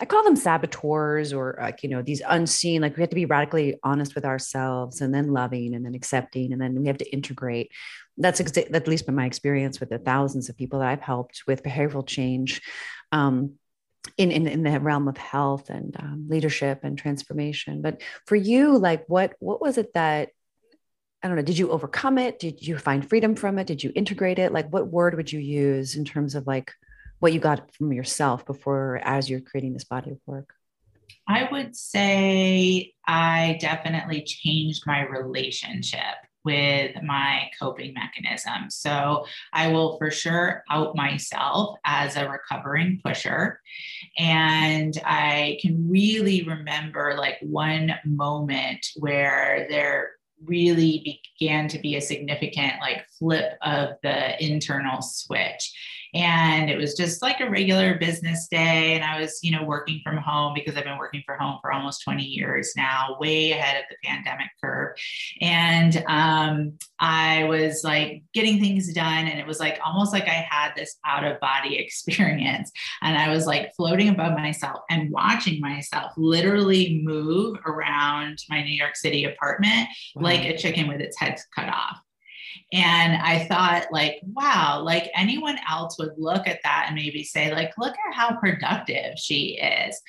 I 0.00 0.04
call 0.04 0.24
them 0.24 0.36
saboteurs 0.36 1.32
or 1.32 1.58
like, 1.60 1.82
you 1.82 1.88
know, 1.88 2.02
these 2.02 2.22
unseen, 2.26 2.82
like 2.82 2.96
we 2.96 3.02
have 3.02 3.10
to 3.10 3.16
be 3.16 3.26
radically 3.26 3.78
honest 3.82 4.14
with 4.14 4.24
ourselves 4.24 5.00
and 5.00 5.14
then 5.14 5.32
loving 5.32 5.74
and 5.74 5.84
then 5.84 5.94
accepting. 5.94 6.52
And 6.52 6.60
then 6.60 6.80
we 6.80 6.86
have 6.86 6.98
to 6.98 7.12
integrate 7.12 7.70
that's 8.18 8.40
exa- 8.40 8.74
at 8.74 8.88
least 8.88 9.06
been 9.06 9.14
my 9.14 9.26
experience 9.26 9.80
with 9.80 9.90
the 9.90 9.98
thousands 9.98 10.48
of 10.48 10.56
people 10.56 10.80
that 10.80 10.88
I've 10.88 11.00
helped 11.00 11.44
with 11.46 11.62
behavioral 11.62 12.06
change 12.06 12.60
um, 13.12 13.54
in, 14.16 14.30
in, 14.30 14.46
in 14.46 14.62
the 14.62 14.80
realm 14.80 15.08
of 15.08 15.16
health 15.16 15.70
and 15.70 15.96
um, 15.98 16.26
leadership 16.28 16.80
and 16.82 16.98
transformation. 16.98 17.80
But 17.80 18.02
for 18.26 18.36
you, 18.36 18.76
like 18.76 19.04
what 19.06 19.34
what 19.38 19.60
was 19.60 19.78
it 19.78 19.94
that 19.94 20.30
I 21.22 21.26
don't 21.26 21.36
know? 21.36 21.42
Did 21.42 21.58
you 21.58 21.70
overcome 21.70 22.18
it? 22.18 22.38
Did 22.38 22.64
you 22.66 22.78
find 22.78 23.08
freedom 23.08 23.34
from 23.34 23.58
it? 23.58 23.66
Did 23.66 23.82
you 23.82 23.92
integrate 23.94 24.38
it? 24.38 24.52
Like 24.52 24.72
what 24.72 24.88
word 24.88 25.16
would 25.16 25.32
you 25.32 25.40
use 25.40 25.96
in 25.96 26.04
terms 26.04 26.34
of 26.34 26.46
like 26.46 26.72
what 27.20 27.32
you 27.32 27.40
got 27.40 27.74
from 27.74 27.92
yourself 27.92 28.46
before 28.46 29.00
as 29.02 29.28
you're 29.28 29.40
creating 29.40 29.72
this 29.72 29.84
body 29.84 30.12
of 30.12 30.18
work? 30.26 30.54
I 31.26 31.48
would 31.50 31.76
say 31.76 32.94
I 33.06 33.58
definitely 33.60 34.22
changed 34.22 34.84
my 34.86 35.02
relationship 35.02 36.00
with 36.44 36.96
my 37.02 37.50
coping 37.60 37.92
mechanism. 37.92 38.70
So 38.70 39.26
I 39.52 39.68
will 39.68 39.98
for 39.98 40.10
sure 40.10 40.64
out 40.70 40.96
myself 40.96 41.76
as 41.84 42.16
a 42.16 42.28
recovering 42.28 43.00
pusher. 43.04 43.60
And 44.16 44.96
I 45.04 45.58
can 45.60 45.90
really 45.90 46.44
remember 46.44 47.16
like 47.18 47.36
one 47.42 47.94
moment 48.06 48.86
where 48.96 49.66
there 49.68 50.12
really 50.44 51.22
began 51.38 51.68
to 51.68 51.78
be 51.80 51.96
a 51.96 52.00
significant 52.00 52.74
like 52.80 53.04
flip 53.18 53.58
of 53.60 53.90
the 54.02 54.42
internal 54.42 55.02
switch 55.02 55.74
and 56.14 56.70
it 56.70 56.76
was 56.76 56.94
just 56.94 57.22
like 57.22 57.40
a 57.40 57.50
regular 57.50 57.98
business 57.98 58.48
day. 58.48 58.94
And 58.94 59.04
i 59.04 59.20
was 59.20 59.38
you 59.42 59.50
know 59.50 59.64
working 59.64 60.00
from 60.04 60.16
home 60.16 60.54
because 60.54 60.76
i've 60.76 60.84
been 60.84 60.98
working 60.98 61.22
from 61.26 61.38
home 61.38 61.58
for 61.60 61.72
almost 61.72 62.02
20 62.04 62.22
years 62.22 62.72
now 62.76 63.16
way 63.20 63.52
ahead 63.52 63.76
of 63.76 63.84
the 63.90 63.96
pandemic 64.04 64.48
curve. 64.62 64.96
And 65.40 66.04
um, 66.08 66.72
i 67.00 67.44
was 67.44 67.82
like 67.84 68.22
getting 68.34 68.60
things 68.60 68.92
done. 68.92 69.26
And 69.26 69.38
it 69.38 69.46
was 69.46 69.60
like 69.60 69.78
almost 69.84 70.12
like 70.12 70.24
i 70.24 70.46
had 70.50 70.72
this 70.76 70.96
out 71.04 71.24
of 71.24 71.40
body 71.40 71.76
experience. 71.78 72.70
And 73.02 73.16
i 73.16 73.28
was 73.28 73.46
like 73.46 73.72
floating 73.76 74.08
above 74.08 74.32
myself 74.32 74.80
and 74.90 75.10
watching 75.10 75.60
myself 75.60 76.12
literally 76.16 77.00
move 77.04 77.58
around 77.66 78.38
my 78.48 78.62
new 78.62 78.74
york 78.74 78.96
city 78.96 79.24
apartment 79.24 79.88
wow. 80.14 80.22
like 80.22 80.40
a 80.44 80.56
chicken 80.56 80.88
with 80.88 81.00
its 81.00 81.18
head 81.18 81.38
cut 81.54 81.68
off 81.68 81.98
and 82.72 83.20
I 83.22 83.46
thought, 83.46 83.86
like, 83.90 84.20
wow, 84.22 84.82
like 84.84 85.10
anyone 85.14 85.58
else 85.68 85.98
would 85.98 86.12
look 86.16 86.46
at 86.46 86.60
that 86.64 86.84
and 86.86 86.96
maybe 86.96 87.24
say, 87.24 87.52
like, 87.52 87.72
look 87.78 87.94
at 88.08 88.14
how 88.14 88.38
productive 88.38 89.18
she 89.18 89.58
is. 89.58 90.00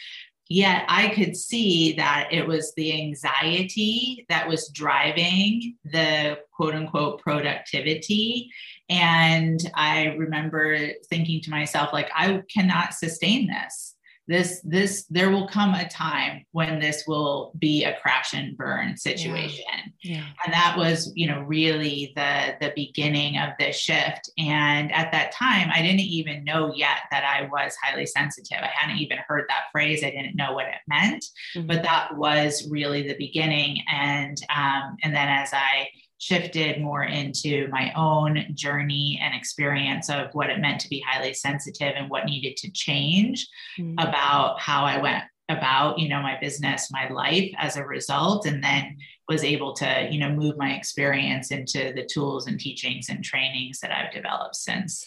Yet 0.52 0.84
I 0.88 1.10
could 1.10 1.38
see 1.38 1.94
that 1.94 2.30
it 2.32 2.48
was 2.48 2.74
the 2.74 3.00
anxiety 3.00 4.26
that 4.30 4.48
was 4.48 4.70
driving 4.70 5.76
the 5.86 6.40
quote 6.52 6.74
unquote 6.74 7.22
productivity. 7.22 8.50
And 8.90 9.60
I 9.76 10.16
remember 10.18 10.90
thinking 11.10 11.42
to 11.42 11.52
myself, 11.52 11.94
like, 11.94 12.10
I 12.16 12.42
cannot 12.52 12.96
sustain 12.96 13.48
this 13.48 13.96
this 14.30 14.62
this 14.64 15.06
there 15.10 15.32
will 15.32 15.48
come 15.48 15.74
a 15.74 15.90
time 15.90 16.46
when 16.52 16.80
this 16.80 17.06
will 17.08 17.52
be 17.58 17.84
a 17.84 17.98
crash 18.00 18.34
and 18.34 18.56
burn 18.56 18.96
situation 18.96 19.66
yeah. 20.04 20.18
Yeah. 20.18 20.26
and 20.46 20.54
that 20.54 20.76
was 20.78 21.12
you 21.16 21.28
know 21.28 21.42
really 21.42 22.14
the 22.16 22.56
the 22.62 22.72
beginning 22.76 23.40
of 23.40 23.50
this 23.60 23.76
shift 23.76 24.30
and 24.38 24.94
at 24.94 25.12
that 25.12 25.32
time 25.32 25.70
i 25.74 25.82
didn't 25.82 26.02
even 26.02 26.44
know 26.44 26.72
yet 26.76 27.00
that 27.10 27.24
i 27.24 27.50
was 27.52 27.76
highly 27.84 28.06
sensitive 28.06 28.60
i 28.62 28.70
hadn't 28.72 29.00
even 29.00 29.18
heard 29.28 29.46
that 29.50 29.64
phrase 29.72 30.04
i 30.04 30.12
didn't 30.12 30.36
know 30.36 30.54
what 30.54 30.68
it 30.68 30.76
meant 30.88 31.26
mm-hmm. 31.56 31.66
but 31.66 31.82
that 31.82 32.16
was 32.16 32.70
really 32.70 33.08
the 33.08 33.18
beginning 33.18 33.82
and 33.92 34.38
um, 34.56 34.96
and 35.04 35.16
then 35.16 35.28
as 35.28 35.50
i 35.54 35.88
shifted 36.20 36.82
more 36.82 37.04
into 37.04 37.68
my 37.70 37.92
own 37.96 38.46
journey 38.54 39.20
and 39.22 39.34
experience 39.34 40.10
of 40.10 40.28
what 40.34 40.50
it 40.50 40.60
meant 40.60 40.80
to 40.82 40.90
be 40.90 41.04
highly 41.08 41.34
sensitive 41.34 41.94
and 41.96 42.10
what 42.10 42.26
needed 42.26 42.56
to 42.58 42.70
change 42.72 43.48
mm-hmm. 43.80 43.94
about 43.98 44.60
how 44.60 44.84
I 44.84 45.02
went 45.02 45.24
about 45.48 45.98
you 45.98 46.08
know 46.08 46.22
my 46.22 46.38
business 46.40 46.92
my 46.92 47.10
life 47.10 47.52
as 47.58 47.76
a 47.76 47.84
result 47.84 48.46
and 48.46 48.64
then 48.64 48.96
was 49.28 49.44
able 49.44 49.74
to 49.74 50.08
you 50.12 50.20
know 50.20 50.30
move 50.30 50.56
my 50.58 50.74
experience 50.74 51.50
into 51.50 51.92
the 51.96 52.06
tools 52.06 52.46
and 52.46 52.60
teachings 52.60 53.10
and 53.10 53.24
trainings 53.24 53.80
that 53.80 53.92
I've 53.92 54.14
developed 54.14 54.56
since 54.56 55.06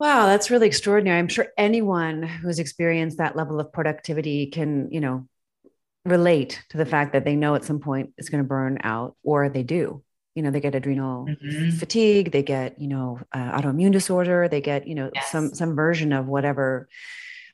Wow, 0.00 0.26
that's 0.26 0.50
really 0.50 0.66
extraordinary. 0.66 1.18
I'm 1.18 1.28
sure 1.28 1.46
anyone 1.56 2.24
who's 2.24 2.58
experienced 2.58 3.18
that 3.18 3.36
level 3.36 3.60
of 3.60 3.72
productivity 3.72 4.46
can, 4.46 4.90
you 4.90 5.00
know, 5.00 5.28
relate 6.04 6.62
to 6.68 6.76
the 6.76 6.86
fact 6.86 7.12
that 7.12 7.24
they 7.24 7.36
know 7.36 7.54
at 7.54 7.64
some 7.64 7.80
point 7.80 8.12
it's 8.18 8.28
going 8.28 8.42
to 8.42 8.48
burn 8.48 8.78
out 8.82 9.16
or 9.22 9.48
they 9.48 9.62
do 9.62 10.02
you 10.34 10.42
know 10.42 10.50
they 10.50 10.60
get 10.60 10.74
adrenal 10.74 11.26
mm-hmm. 11.26 11.70
fatigue 11.70 12.32
they 12.32 12.42
get 12.42 12.80
you 12.80 12.88
know 12.88 13.20
uh, 13.32 13.58
autoimmune 13.58 13.92
disorder 13.92 14.48
they 14.48 14.60
get 14.60 14.86
you 14.86 14.94
know 14.94 15.10
yes. 15.14 15.30
some 15.30 15.54
some 15.54 15.74
version 15.74 16.12
of 16.12 16.26
whatever 16.26 16.88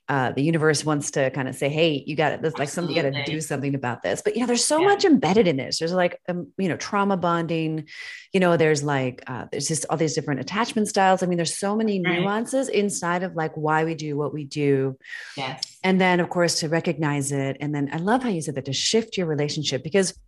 uh, 0.09 0.33
the 0.33 0.43
universe 0.43 0.85
wants 0.85 1.13
to 1.13 1.31
kind 1.31 1.49
of 1.49 1.55
say, 1.55 1.69
"Hey, 1.69 2.03
you 2.07 2.17
got 2.17 2.33
it. 2.33 2.43
This 2.43 2.59
like 2.59 2.69
something 2.69 2.95
you 2.95 3.01
got 3.01 3.13
to 3.13 3.25
do 3.25 3.41
something 3.41 3.75
about 3.75 4.03
this." 4.03 4.23
But 4.23 4.35
you 4.35 4.41
know, 4.41 4.47
there's 4.47 4.65
so 4.65 4.81
yeah. 4.81 4.89
much 4.89 5.05
embedded 5.05 5.47
in 5.47 5.57
this. 5.57 5.79
There's 5.79 5.93
like 5.93 6.19
um, 6.29 6.49
you 6.59 6.69
know 6.69 6.77
trauma 6.77 7.17
bonding. 7.17 7.89
You 8.33 8.41
know, 8.41 8.57
there's 8.57 8.83
like 8.83 9.23
uh, 9.29 9.47
there's 9.53 9.69
just 9.69 9.87
all 9.89 9.97
these 9.97 10.15
different 10.15 10.41
attachment 10.41 10.89
styles. 10.89 11.23
I 11.23 11.27
mean, 11.27 11.37
there's 11.37 11.57
so 11.57 11.77
many 11.77 12.03
right. 12.03 12.21
nuances 12.21 12.69
inside 12.69 13.23
of 13.23 13.37
like 13.37 13.57
why 13.57 13.85
we 13.85 13.95
do 13.95 14.17
what 14.17 14.35
we 14.35 14.45
do. 14.45 14.99
Yes. 15.37 15.79
And 15.85 16.01
then, 16.01 16.19
of 16.19 16.29
course, 16.29 16.59
to 16.61 16.69
recognize 16.69 17.31
it, 17.31 17.59
and 17.61 17.73
then 17.73 17.91
I 17.93 17.99
love 17.99 18.25
how 18.25 18.31
you 18.31 18.43
said 18.43 18.57
that 18.57 18.65
to 18.65 18.73
shift 18.73 19.17
your 19.17 19.27
relationship 19.27 19.85
because 19.85 20.19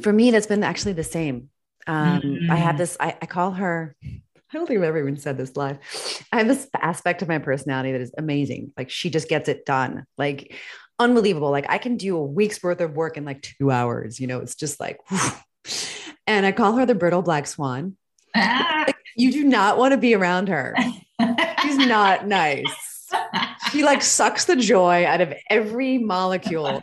for 0.00 0.12
me, 0.12 0.30
that's 0.32 0.46
been 0.46 0.64
actually 0.64 0.94
the 0.94 1.04
same. 1.04 1.48
Um, 1.86 2.20
mm-hmm. 2.20 2.50
I 2.50 2.56
have 2.56 2.78
this. 2.78 2.96
I, 2.98 3.16
I 3.20 3.26
call 3.26 3.52
her 3.52 3.94
I 4.52 4.58
don't 4.58 4.66
think 4.66 4.78
I've 4.78 4.84
ever 4.84 4.98
even 4.98 5.16
said 5.16 5.38
this 5.38 5.56
live. 5.56 5.78
I 6.30 6.38
have 6.38 6.48
this 6.48 6.68
aspect 6.74 7.22
of 7.22 7.28
my 7.28 7.38
personality 7.38 7.92
that 7.92 8.00
is 8.02 8.12
amazing. 8.18 8.72
Like 8.76 8.90
she 8.90 9.08
just 9.08 9.28
gets 9.28 9.48
it 9.48 9.64
done. 9.64 10.04
Like 10.18 10.54
unbelievable. 10.98 11.50
Like 11.50 11.66
I 11.70 11.78
can 11.78 11.96
do 11.96 12.16
a 12.18 12.22
week's 12.22 12.62
worth 12.62 12.80
of 12.80 12.94
work 12.94 13.16
in 13.16 13.24
like 13.24 13.40
two 13.40 13.70
hours. 13.70 14.20
You 14.20 14.26
know, 14.26 14.40
it's 14.40 14.54
just 14.54 14.78
like, 14.78 14.98
whew. 15.08 15.32
and 16.26 16.44
I 16.44 16.52
call 16.52 16.74
her 16.74 16.84
the 16.84 16.94
brittle 16.94 17.22
black 17.22 17.46
swan. 17.46 17.96
Ah. 18.36 18.84
Like, 18.86 18.96
you 19.16 19.32
do 19.32 19.44
not 19.44 19.78
want 19.78 19.92
to 19.92 19.98
be 19.98 20.14
around 20.14 20.48
her. 20.48 20.74
She's 21.62 21.78
not 21.78 22.26
nice. 22.26 23.08
She 23.70 23.84
like 23.84 24.02
sucks 24.02 24.44
the 24.44 24.56
joy 24.56 25.06
out 25.06 25.20
of 25.20 25.32
every 25.48 25.98
molecule. 25.98 26.82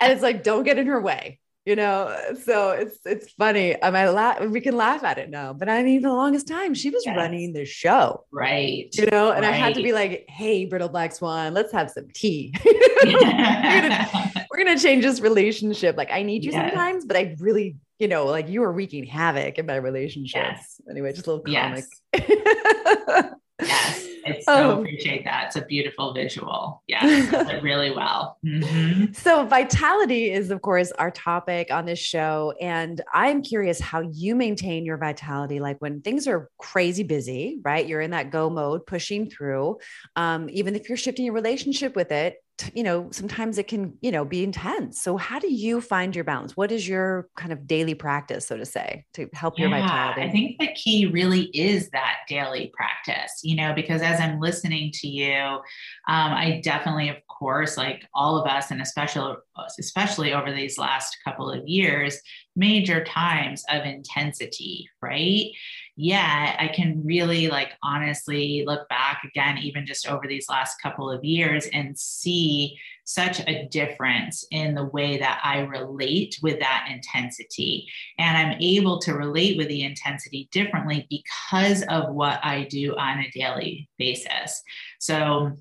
And 0.00 0.12
it's 0.12 0.22
like, 0.22 0.42
don't 0.42 0.64
get 0.64 0.78
in 0.78 0.86
her 0.86 1.00
way. 1.00 1.40
You 1.64 1.76
know 1.76 2.14
so 2.42 2.70
it's 2.70 2.98
it's 3.06 3.32
funny 3.32 3.80
um, 3.80 3.96
I 3.96 4.08
laugh 4.10 4.40
we 4.40 4.60
can 4.60 4.76
laugh 4.76 5.02
at 5.02 5.18
it 5.18 5.30
now 5.30 5.52
but 5.52 5.68
i 5.68 5.82
mean 5.82 6.02
the 6.02 6.12
longest 6.12 6.46
time 6.46 6.74
she 6.74 6.90
was 6.90 7.04
yes. 7.06 7.16
running 7.16 7.52
the 7.52 7.64
show 7.64 8.24
right 8.30 8.88
you 8.92 9.06
know 9.06 9.32
and 9.32 9.44
right. 9.44 9.54
i 9.54 9.56
had 9.56 9.74
to 9.74 9.82
be 9.82 9.92
like 9.92 10.26
hey 10.28 10.66
brittle 10.66 10.88
black 10.88 11.14
swan 11.14 11.54
let's 11.54 11.72
have 11.72 11.90
some 11.90 12.06
tea 12.14 12.52
we're, 12.64 13.12
gonna, 13.20 14.30
we're, 14.50 14.58
gonna, 14.58 14.78
change 14.78 15.04
this 15.04 15.20
relationship 15.20 15.96
like 15.96 16.10
i 16.10 16.22
need 16.22 16.44
you 16.44 16.52
yes. 16.52 16.70
sometimes 16.70 17.04
but 17.06 17.16
i 17.16 17.34
really 17.38 17.76
you 17.98 18.08
know 18.08 18.26
like 18.26 18.48
you 18.48 18.62
are 18.62 18.72
wreaking 18.72 19.04
havoc 19.04 19.58
in 19.58 19.66
my 19.66 19.76
relationship 19.76 20.42
yes. 20.42 20.80
anyway 20.90 21.12
just 21.12 21.26
a 21.26 21.30
little 21.32 21.44
comic 21.44 21.84
yes. 22.12 23.34
yes 23.62 24.08
I 24.26 24.40
so 24.40 24.72
um, 24.72 24.78
appreciate 24.78 25.24
that. 25.24 25.46
It's 25.46 25.56
a 25.56 25.64
beautiful 25.64 26.12
visual. 26.12 26.82
Yeah, 26.86 27.60
really 27.62 27.90
well. 27.90 28.38
Mm-hmm. 28.44 29.12
So, 29.12 29.44
vitality 29.46 30.32
is, 30.32 30.50
of 30.50 30.62
course, 30.62 30.92
our 30.92 31.10
topic 31.10 31.70
on 31.70 31.86
this 31.86 31.98
show. 31.98 32.54
And 32.60 33.00
I'm 33.12 33.42
curious 33.42 33.80
how 33.80 34.00
you 34.00 34.34
maintain 34.34 34.84
your 34.84 34.96
vitality. 34.96 35.60
Like 35.60 35.78
when 35.78 36.00
things 36.00 36.26
are 36.26 36.50
crazy 36.58 37.02
busy, 37.02 37.60
right? 37.62 37.86
You're 37.86 38.00
in 38.00 38.10
that 38.12 38.30
go 38.30 38.50
mode, 38.50 38.86
pushing 38.86 39.28
through. 39.28 39.78
Um, 40.16 40.48
even 40.50 40.74
if 40.74 40.88
you're 40.88 40.98
shifting 40.98 41.24
your 41.24 41.34
relationship 41.34 41.96
with 41.96 42.12
it, 42.12 42.38
you 42.72 42.84
know 42.84 43.08
sometimes 43.10 43.58
it 43.58 43.66
can 43.66 43.94
you 44.00 44.12
know 44.12 44.24
be 44.24 44.44
intense 44.44 45.00
so 45.00 45.16
how 45.16 45.40
do 45.40 45.52
you 45.52 45.80
find 45.80 46.14
your 46.14 46.24
balance 46.24 46.56
what 46.56 46.70
is 46.70 46.86
your 46.86 47.28
kind 47.36 47.52
of 47.52 47.66
daily 47.66 47.94
practice 47.94 48.46
so 48.46 48.56
to 48.56 48.64
say 48.64 49.04
to 49.12 49.28
help 49.32 49.58
yeah, 49.58 49.66
your 49.66 49.76
vitality 49.76 50.22
i 50.22 50.30
think 50.30 50.58
the 50.60 50.72
key 50.74 51.06
really 51.06 51.44
is 51.46 51.90
that 51.90 52.18
daily 52.28 52.72
practice 52.72 53.40
you 53.42 53.56
know 53.56 53.72
because 53.74 54.02
as 54.02 54.13
i'm 54.20 54.40
listening 54.40 54.90
to 54.92 55.08
you 55.08 55.34
um, 55.34 55.62
i 56.06 56.60
definitely 56.62 57.08
of 57.08 57.16
course 57.26 57.76
like 57.76 58.06
all 58.14 58.36
of 58.36 58.46
us 58.46 58.70
and 58.70 58.80
especially 58.80 59.34
especially 59.78 60.32
over 60.32 60.52
these 60.52 60.78
last 60.78 61.16
couple 61.24 61.50
of 61.50 61.66
years 61.66 62.20
major 62.56 63.04
times 63.04 63.64
of 63.68 63.84
intensity 63.84 64.88
right 65.02 65.50
yet 65.96 66.56
I 66.58 66.70
can 66.74 67.02
really 67.04 67.48
like 67.48 67.72
honestly 67.82 68.64
look 68.66 68.88
back 68.88 69.22
again, 69.24 69.58
even 69.58 69.86
just 69.86 70.08
over 70.08 70.26
these 70.26 70.48
last 70.48 70.76
couple 70.82 71.10
of 71.10 71.24
years 71.24 71.66
and 71.72 71.98
see 71.98 72.76
such 73.04 73.40
a 73.40 73.68
difference 73.68 74.44
in 74.50 74.74
the 74.74 74.84
way 74.84 75.18
that 75.18 75.40
I 75.44 75.60
relate 75.60 76.38
with 76.42 76.58
that 76.60 76.88
intensity. 76.90 77.86
And 78.18 78.36
I'm 78.36 78.58
able 78.60 78.98
to 79.00 79.14
relate 79.14 79.58
with 79.58 79.68
the 79.68 79.84
intensity 79.84 80.48
differently 80.50 81.06
because 81.10 81.82
of 81.84 82.14
what 82.14 82.40
I 82.42 82.64
do 82.64 82.96
on 82.96 83.18
a 83.18 83.30
daily 83.30 83.88
basis. 83.98 84.62
So, 84.98 85.52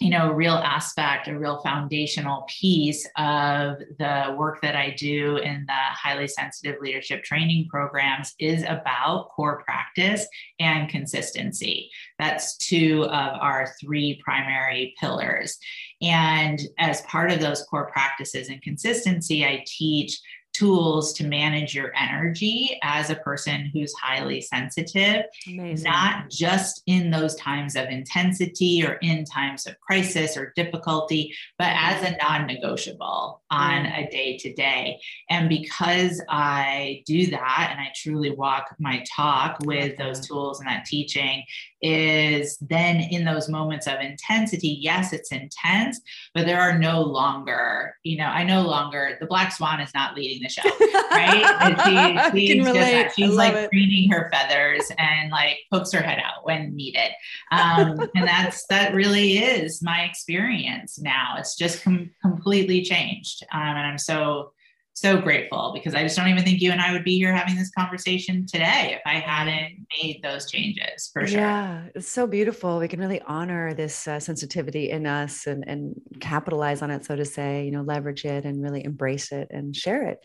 you 0.00 0.08
know, 0.08 0.30
a 0.30 0.34
real 0.34 0.54
aspect, 0.54 1.28
a 1.28 1.38
real 1.38 1.58
foundational 1.58 2.46
piece 2.48 3.06
of 3.18 3.76
the 3.98 4.34
work 4.38 4.62
that 4.62 4.74
I 4.74 4.94
do 4.96 5.36
in 5.36 5.66
the 5.66 5.72
highly 5.72 6.26
sensitive 6.26 6.80
leadership 6.80 7.22
training 7.22 7.68
programs 7.68 8.34
is 8.38 8.62
about 8.62 9.28
core 9.28 9.62
practice 9.62 10.26
and 10.58 10.88
consistency. 10.88 11.90
That's 12.18 12.56
two 12.56 13.04
of 13.04 13.38
our 13.40 13.74
three 13.78 14.18
primary 14.24 14.94
pillars. 14.98 15.58
And 16.00 16.58
as 16.78 17.02
part 17.02 17.30
of 17.30 17.40
those 17.40 17.62
core 17.64 17.90
practices 17.92 18.48
and 18.48 18.62
consistency, 18.62 19.44
I 19.44 19.62
teach 19.66 20.18
tools 20.52 21.12
to 21.14 21.26
manage 21.26 21.74
your 21.74 21.92
energy 21.96 22.78
as 22.82 23.10
a 23.10 23.16
person 23.16 23.70
who's 23.72 23.92
highly 23.94 24.40
sensitive, 24.40 25.24
Amazing. 25.46 25.84
not 25.84 26.28
just 26.28 26.82
in 26.86 27.10
those 27.10 27.34
times 27.36 27.76
of 27.76 27.88
intensity 27.88 28.84
or 28.84 28.94
in 28.94 29.24
times 29.24 29.66
of 29.66 29.78
crisis 29.80 30.36
or 30.36 30.52
difficulty, 30.56 31.34
but 31.58 31.72
as 31.74 32.02
a 32.02 32.16
non 32.16 32.46
negotiable 32.46 33.42
on 33.50 33.84
mm. 33.84 34.06
a 34.06 34.10
day 34.10 34.36
to 34.38 34.52
day. 34.52 35.00
And 35.28 35.48
because 35.48 36.22
I 36.28 37.02
do 37.06 37.26
that 37.26 37.68
and 37.70 37.80
I 37.80 37.92
truly 37.94 38.30
walk 38.30 38.74
my 38.78 39.04
talk 39.16 39.58
with 39.64 39.96
those 39.98 40.26
tools 40.26 40.60
and 40.60 40.68
that 40.68 40.84
teaching, 40.84 41.44
is 41.82 42.58
then 42.58 43.00
in 43.00 43.24
those 43.24 43.48
moments 43.48 43.86
of 43.86 44.00
intensity, 44.00 44.78
yes, 44.80 45.12
it's 45.12 45.32
intense, 45.32 46.00
but 46.34 46.46
there 46.46 46.60
are 46.60 46.78
no 46.78 47.00
longer, 47.00 47.96
you 48.02 48.18
know, 48.18 48.26
I 48.26 48.44
no 48.44 48.62
longer, 48.62 49.16
the 49.18 49.26
black 49.26 49.52
swan 49.52 49.80
is 49.80 49.94
not 49.94 50.14
leading 50.14 50.39
the 50.42 50.48
show, 50.48 50.62
right? 51.10 52.30
she, 52.32 52.46
she's 52.46 52.66
just, 52.66 53.16
she's 53.16 53.34
like 53.34 53.54
it. 53.54 53.70
preening 53.70 54.10
her 54.10 54.30
feathers 54.32 54.90
and 54.98 55.30
like 55.30 55.58
pokes 55.72 55.92
her 55.92 56.02
head 56.02 56.18
out 56.18 56.44
when 56.44 56.74
needed. 56.74 57.10
Um, 57.50 58.00
and 58.14 58.26
that's, 58.26 58.66
that 58.66 58.94
really 58.94 59.38
is 59.38 59.82
my 59.82 60.00
experience 60.02 60.98
now. 60.98 61.34
It's 61.38 61.56
just 61.56 61.82
com- 61.82 62.10
completely 62.22 62.82
changed. 62.82 63.44
Um, 63.52 63.60
and 63.60 63.86
I'm 63.86 63.98
so, 63.98 64.52
so 65.00 65.20
grateful 65.20 65.72
because 65.74 65.94
I 65.94 66.02
just 66.02 66.16
don't 66.16 66.28
even 66.28 66.44
think 66.44 66.60
you 66.60 66.72
and 66.72 66.80
I 66.80 66.92
would 66.92 67.04
be 67.04 67.16
here 67.16 67.32
having 67.34 67.56
this 67.56 67.70
conversation 67.70 68.46
today 68.46 68.96
if 68.96 69.00
I 69.06 69.14
hadn't 69.14 69.86
made 70.02 70.20
those 70.22 70.50
changes 70.50 71.10
for 71.12 71.26
sure. 71.26 71.40
Yeah, 71.40 71.84
it's 71.94 72.08
so 72.08 72.26
beautiful. 72.26 72.78
We 72.78 72.88
can 72.88 73.00
really 73.00 73.20
honor 73.22 73.74
this 73.74 74.06
uh, 74.06 74.20
sensitivity 74.20 74.90
in 74.90 75.06
us 75.06 75.46
and, 75.46 75.64
and 75.66 75.94
capitalize 76.20 76.82
on 76.82 76.90
it, 76.90 77.04
so 77.04 77.16
to 77.16 77.24
say, 77.24 77.64
you 77.64 77.70
know, 77.70 77.82
leverage 77.82 78.24
it 78.24 78.44
and 78.44 78.62
really 78.62 78.84
embrace 78.84 79.32
it 79.32 79.48
and 79.50 79.74
share 79.74 80.08
it. 80.08 80.18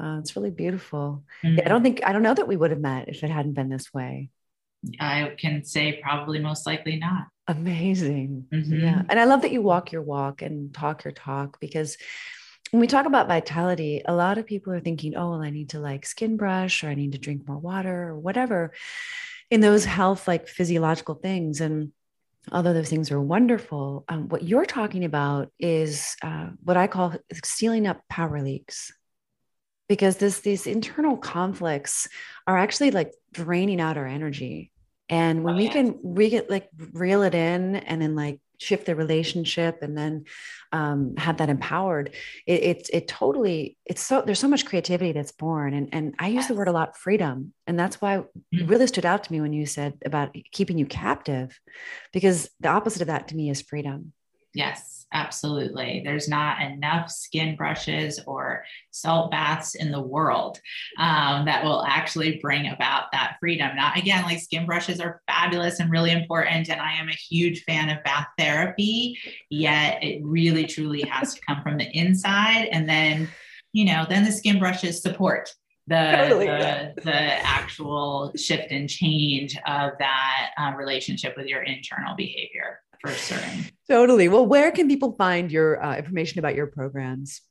Uh, 0.00 0.18
it's 0.20 0.36
really 0.36 0.50
beautiful. 0.50 1.24
Mm-hmm. 1.44 1.58
Yeah, 1.58 1.64
I 1.66 1.68
don't 1.68 1.82
think, 1.82 2.02
I 2.04 2.12
don't 2.12 2.22
know 2.22 2.34
that 2.34 2.48
we 2.48 2.56
would 2.56 2.70
have 2.70 2.80
met 2.80 3.08
if 3.08 3.22
it 3.22 3.30
hadn't 3.30 3.54
been 3.54 3.68
this 3.68 3.92
way. 3.92 4.30
I 4.98 5.34
can 5.38 5.64
say 5.64 6.00
probably 6.02 6.38
most 6.38 6.66
likely 6.66 6.96
not. 6.96 7.26
Amazing. 7.46 8.46
Mm-hmm. 8.52 8.80
Yeah. 8.80 9.02
And 9.08 9.18
I 9.18 9.24
love 9.24 9.42
that 9.42 9.52
you 9.52 9.62
walk 9.62 9.92
your 9.92 10.02
walk 10.02 10.42
and 10.42 10.72
talk 10.72 11.04
your 11.04 11.12
talk 11.12 11.60
because 11.60 11.96
when 12.72 12.80
we 12.80 12.86
talk 12.86 13.04
about 13.04 13.28
vitality, 13.28 14.00
a 14.04 14.14
lot 14.14 14.38
of 14.38 14.46
people 14.46 14.72
are 14.72 14.80
thinking, 14.80 15.14
oh, 15.14 15.32
well, 15.32 15.42
I 15.42 15.50
need 15.50 15.68
to 15.70 15.78
like 15.78 16.06
skin 16.06 16.38
brush 16.38 16.82
or 16.82 16.88
I 16.88 16.94
need 16.94 17.12
to 17.12 17.18
drink 17.18 17.46
more 17.46 17.58
water 17.58 18.08
or 18.08 18.18
whatever 18.18 18.72
in 19.50 19.60
those 19.60 19.84
health, 19.84 20.26
like 20.26 20.48
physiological 20.48 21.16
things. 21.16 21.60
And 21.60 21.92
although 22.50 22.72
those 22.72 22.88
things 22.88 23.10
are 23.12 23.20
wonderful, 23.20 24.06
um, 24.08 24.30
what 24.30 24.42
you're 24.42 24.64
talking 24.64 25.04
about 25.04 25.52
is 25.60 26.16
uh, 26.22 26.48
what 26.64 26.78
I 26.78 26.86
call 26.86 27.14
sealing 27.44 27.86
up 27.86 28.00
power 28.08 28.40
leaks. 28.40 28.90
Because 29.86 30.16
this, 30.16 30.40
these 30.40 30.66
internal 30.66 31.18
conflicts 31.18 32.08
are 32.46 32.56
actually 32.56 32.90
like 32.90 33.12
draining 33.32 33.82
out 33.82 33.98
our 33.98 34.06
energy. 34.06 34.72
And 35.10 35.44
when 35.44 35.54
oh, 35.54 35.58
we 35.58 35.68
can 35.68 35.98
we 36.02 36.30
get 36.30 36.48
like 36.48 36.70
reel 36.94 37.20
it 37.22 37.34
in 37.34 37.76
and 37.76 38.00
then 38.00 38.14
like 38.14 38.40
shift 38.62 38.86
the 38.86 38.94
relationship 38.94 39.78
and 39.82 39.96
then 39.96 40.24
um, 40.72 41.16
have 41.16 41.38
that 41.38 41.50
empowered 41.50 42.14
it, 42.46 42.62
it, 42.62 42.90
it 42.92 43.08
totally 43.08 43.76
it's 43.84 44.00
so 44.00 44.22
there's 44.24 44.38
so 44.38 44.48
much 44.48 44.64
creativity 44.64 45.12
that's 45.12 45.32
born. 45.32 45.74
And 45.74 45.88
and 45.92 46.14
i 46.18 46.28
use 46.28 46.46
the 46.48 46.54
word 46.54 46.68
a 46.68 46.72
lot 46.72 46.96
freedom. 46.96 47.52
And 47.66 47.78
that's 47.78 48.00
why 48.00 48.18
it 48.18 48.68
really 48.68 48.86
stood 48.86 49.06
out 49.06 49.24
to 49.24 49.32
me 49.32 49.40
when 49.40 49.52
you 49.52 49.66
said 49.66 49.98
about 50.04 50.34
keeping 50.52 50.78
you 50.78 50.86
captive 50.86 51.58
because 52.12 52.48
the 52.60 52.68
opposite 52.68 53.02
of 53.02 53.08
that 53.08 53.28
to 53.28 53.36
me 53.36 53.50
is 53.50 53.62
freedom 53.62 54.12
yes 54.54 55.02
Absolutely. 55.12 56.00
There's 56.04 56.28
not 56.28 56.62
enough 56.62 57.10
skin 57.10 57.54
brushes 57.54 58.20
or 58.26 58.64
salt 58.90 59.30
baths 59.30 59.74
in 59.74 59.92
the 59.92 60.00
world 60.00 60.58
um, 60.98 61.44
that 61.44 61.62
will 61.64 61.84
actually 61.84 62.38
bring 62.40 62.68
about 62.68 63.12
that 63.12 63.36
freedom. 63.38 63.76
Not 63.76 63.98
again, 63.98 64.24
like 64.24 64.40
skin 64.40 64.64
brushes 64.64 65.00
are 65.00 65.20
fabulous 65.26 65.80
and 65.80 65.90
really 65.90 66.12
important. 66.12 66.70
And 66.70 66.80
I 66.80 66.94
am 66.94 67.08
a 67.08 67.12
huge 67.12 67.62
fan 67.64 67.90
of 67.90 68.02
bath 68.04 68.28
therapy, 68.38 69.18
yet 69.50 70.02
it 70.02 70.22
really 70.24 70.64
truly 70.64 71.02
has 71.02 71.34
to 71.34 71.40
come 71.46 71.62
from 71.62 71.76
the 71.76 71.90
inside. 71.96 72.68
And 72.72 72.88
then, 72.88 73.28
you 73.72 73.84
know, 73.84 74.06
then 74.08 74.24
the 74.24 74.32
skin 74.32 74.58
brushes 74.58 75.02
support 75.02 75.52
the, 75.88 76.14
totally, 76.16 76.46
the, 76.46 76.94
the, 77.02 77.12
actual 77.12 78.32
shift 78.36 78.70
and 78.70 78.88
change 78.88 79.56
of 79.66 79.90
that 79.98 80.50
uh, 80.56 80.72
relationship 80.76 81.36
with 81.36 81.46
your 81.46 81.62
internal 81.62 82.14
behavior 82.14 82.78
for 83.02 83.10
certain. 83.10 83.66
Totally. 83.88 84.28
Well, 84.28 84.46
where 84.46 84.70
can 84.70 84.88
people 84.88 85.14
find 85.18 85.52
your 85.52 85.82
uh, 85.82 85.96
information 85.96 86.38
about 86.38 86.54
your 86.54 86.68
programs? 86.68 87.42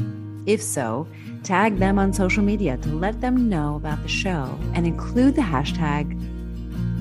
If 0.47 0.63
so, 0.63 1.07
tag 1.43 1.79
them 1.79 1.99
on 1.99 2.13
social 2.13 2.43
media 2.43 2.77
to 2.79 2.89
let 2.89 3.21
them 3.21 3.49
know 3.49 3.77
about 3.77 4.03
the 4.03 4.09
show 4.09 4.59
and 4.75 4.87
include 4.87 5.35
the 5.35 5.43
hashtag 5.43 6.17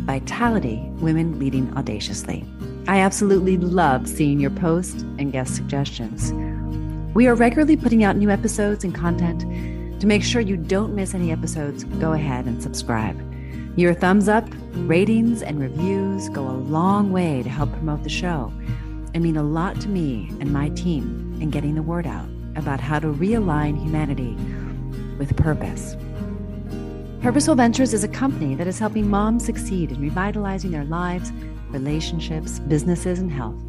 Vitality 0.06 0.82
Women 1.00 1.40
Leading 1.40 1.76
Audaciously. 1.78 2.46
I 2.88 3.00
absolutely 3.00 3.58
love 3.58 4.10
seeing 4.10 4.40
your 4.40 4.52
posts 4.52 5.04
and 5.20 5.32
guest 5.32 5.56
suggestions. 5.56 6.34
We 7.16 7.26
are 7.26 7.34
regularly 7.34 7.76
putting 7.76 8.04
out 8.04 8.18
new 8.18 8.30
episodes 8.30 8.84
and 8.84 8.94
content. 8.94 9.42
To 10.00 10.06
make 10.06 10.24
sure 10.24 10.42
you 10.42 10.56
don't 10.56 10.94
miss 10.94 11.16
any 11.16 11.32
episodes, 11.32 11.84
go 11.84 12.14
ahead 12.14 12.46
and 12.46 12.62
subscribe. 12.62 13.20
Your 13.76 13.96
thumbs 13.96 14.30
up, 14.30 14.48
ratings, 14.76 15.42
and 15.42 15.60
reviews 15.60 16.30
go 16.30 16.48
a 16.48 16.54
long 16.54 17.12
way 17.12 17.42
to 17.42 17.50
help 17.50 17.72
promote 17.72 18.04
the 18.04 18.10
show 18.10 18.54
and 19.16 19.24
mean 19.24 19.38
a 19.38 19.44
lot 19.44 19.82
to 19.82 19.90
me 19.90 20.30
and 20.40 20.54
my 20.54 20.70
team 20.70 21.36
in 21.42 21.50
getting 21.50 21.74
the 21.74 21.82
word 21.82 22.06
out 22.06 22.30
about 22.56 22.80
how 22.80 23.00
to 23.00 23.08
realign 23.08 23.82
humanity 23.82 24.36
with 25.18 25.36
purpose. 25.36 25.98
Purposeful 27.22 27.56
Ventures 27.56 27.94
is 27.94 28.04
a 28.04 28.08
company 28.08 28.54
that 28.54 28.68
is 28.68 28.78
helping 28.78 29.10
moms 29.10 29.44
succeed 29.44 29.92
in 29.92 30.00
revitalizing 30.00 30.70
their 30.70 30.86
lives, 30.86 31.32
relationships, 31.72 32.60
businesses, 32.60 33.18
and 33.18 33.32
health. 33.32 33.60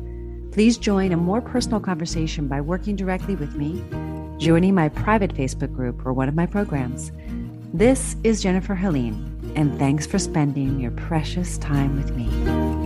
Please 0.52 0.78
join 0.78 1.12
a 1.12 1.16
more 1.16 1.40
personal 1.40 1.78
conversation 1.78 2.48
by 2.48 2.60
working 2.60 2.96
directly 2.96 3.36
with 3.36 3.54
me, 3.54 3.84
joining 4.38 4.74
my 4.74 4.88
private 4.88 5.32
Facebook 5.34 5.72
group, 5.72 6.04
or 6.04 6.12
one 6.12 6.28
of 6.28 6.34
my 6.34 6.46
programs. 6.46 7.12
This 7.72 8.16
is 8.24 8.42
Jennifer 8.42 8.74
Helene, 8.74 9.52
and 9.54 9.78
thanks 9.78 10.06
for 10.06 10.18
spending 10.18 10.80
your 10.80 10.90
precious 10.92 11.56
time 11.58 11.96
with 11.96 12.16
me. 12.16 12.79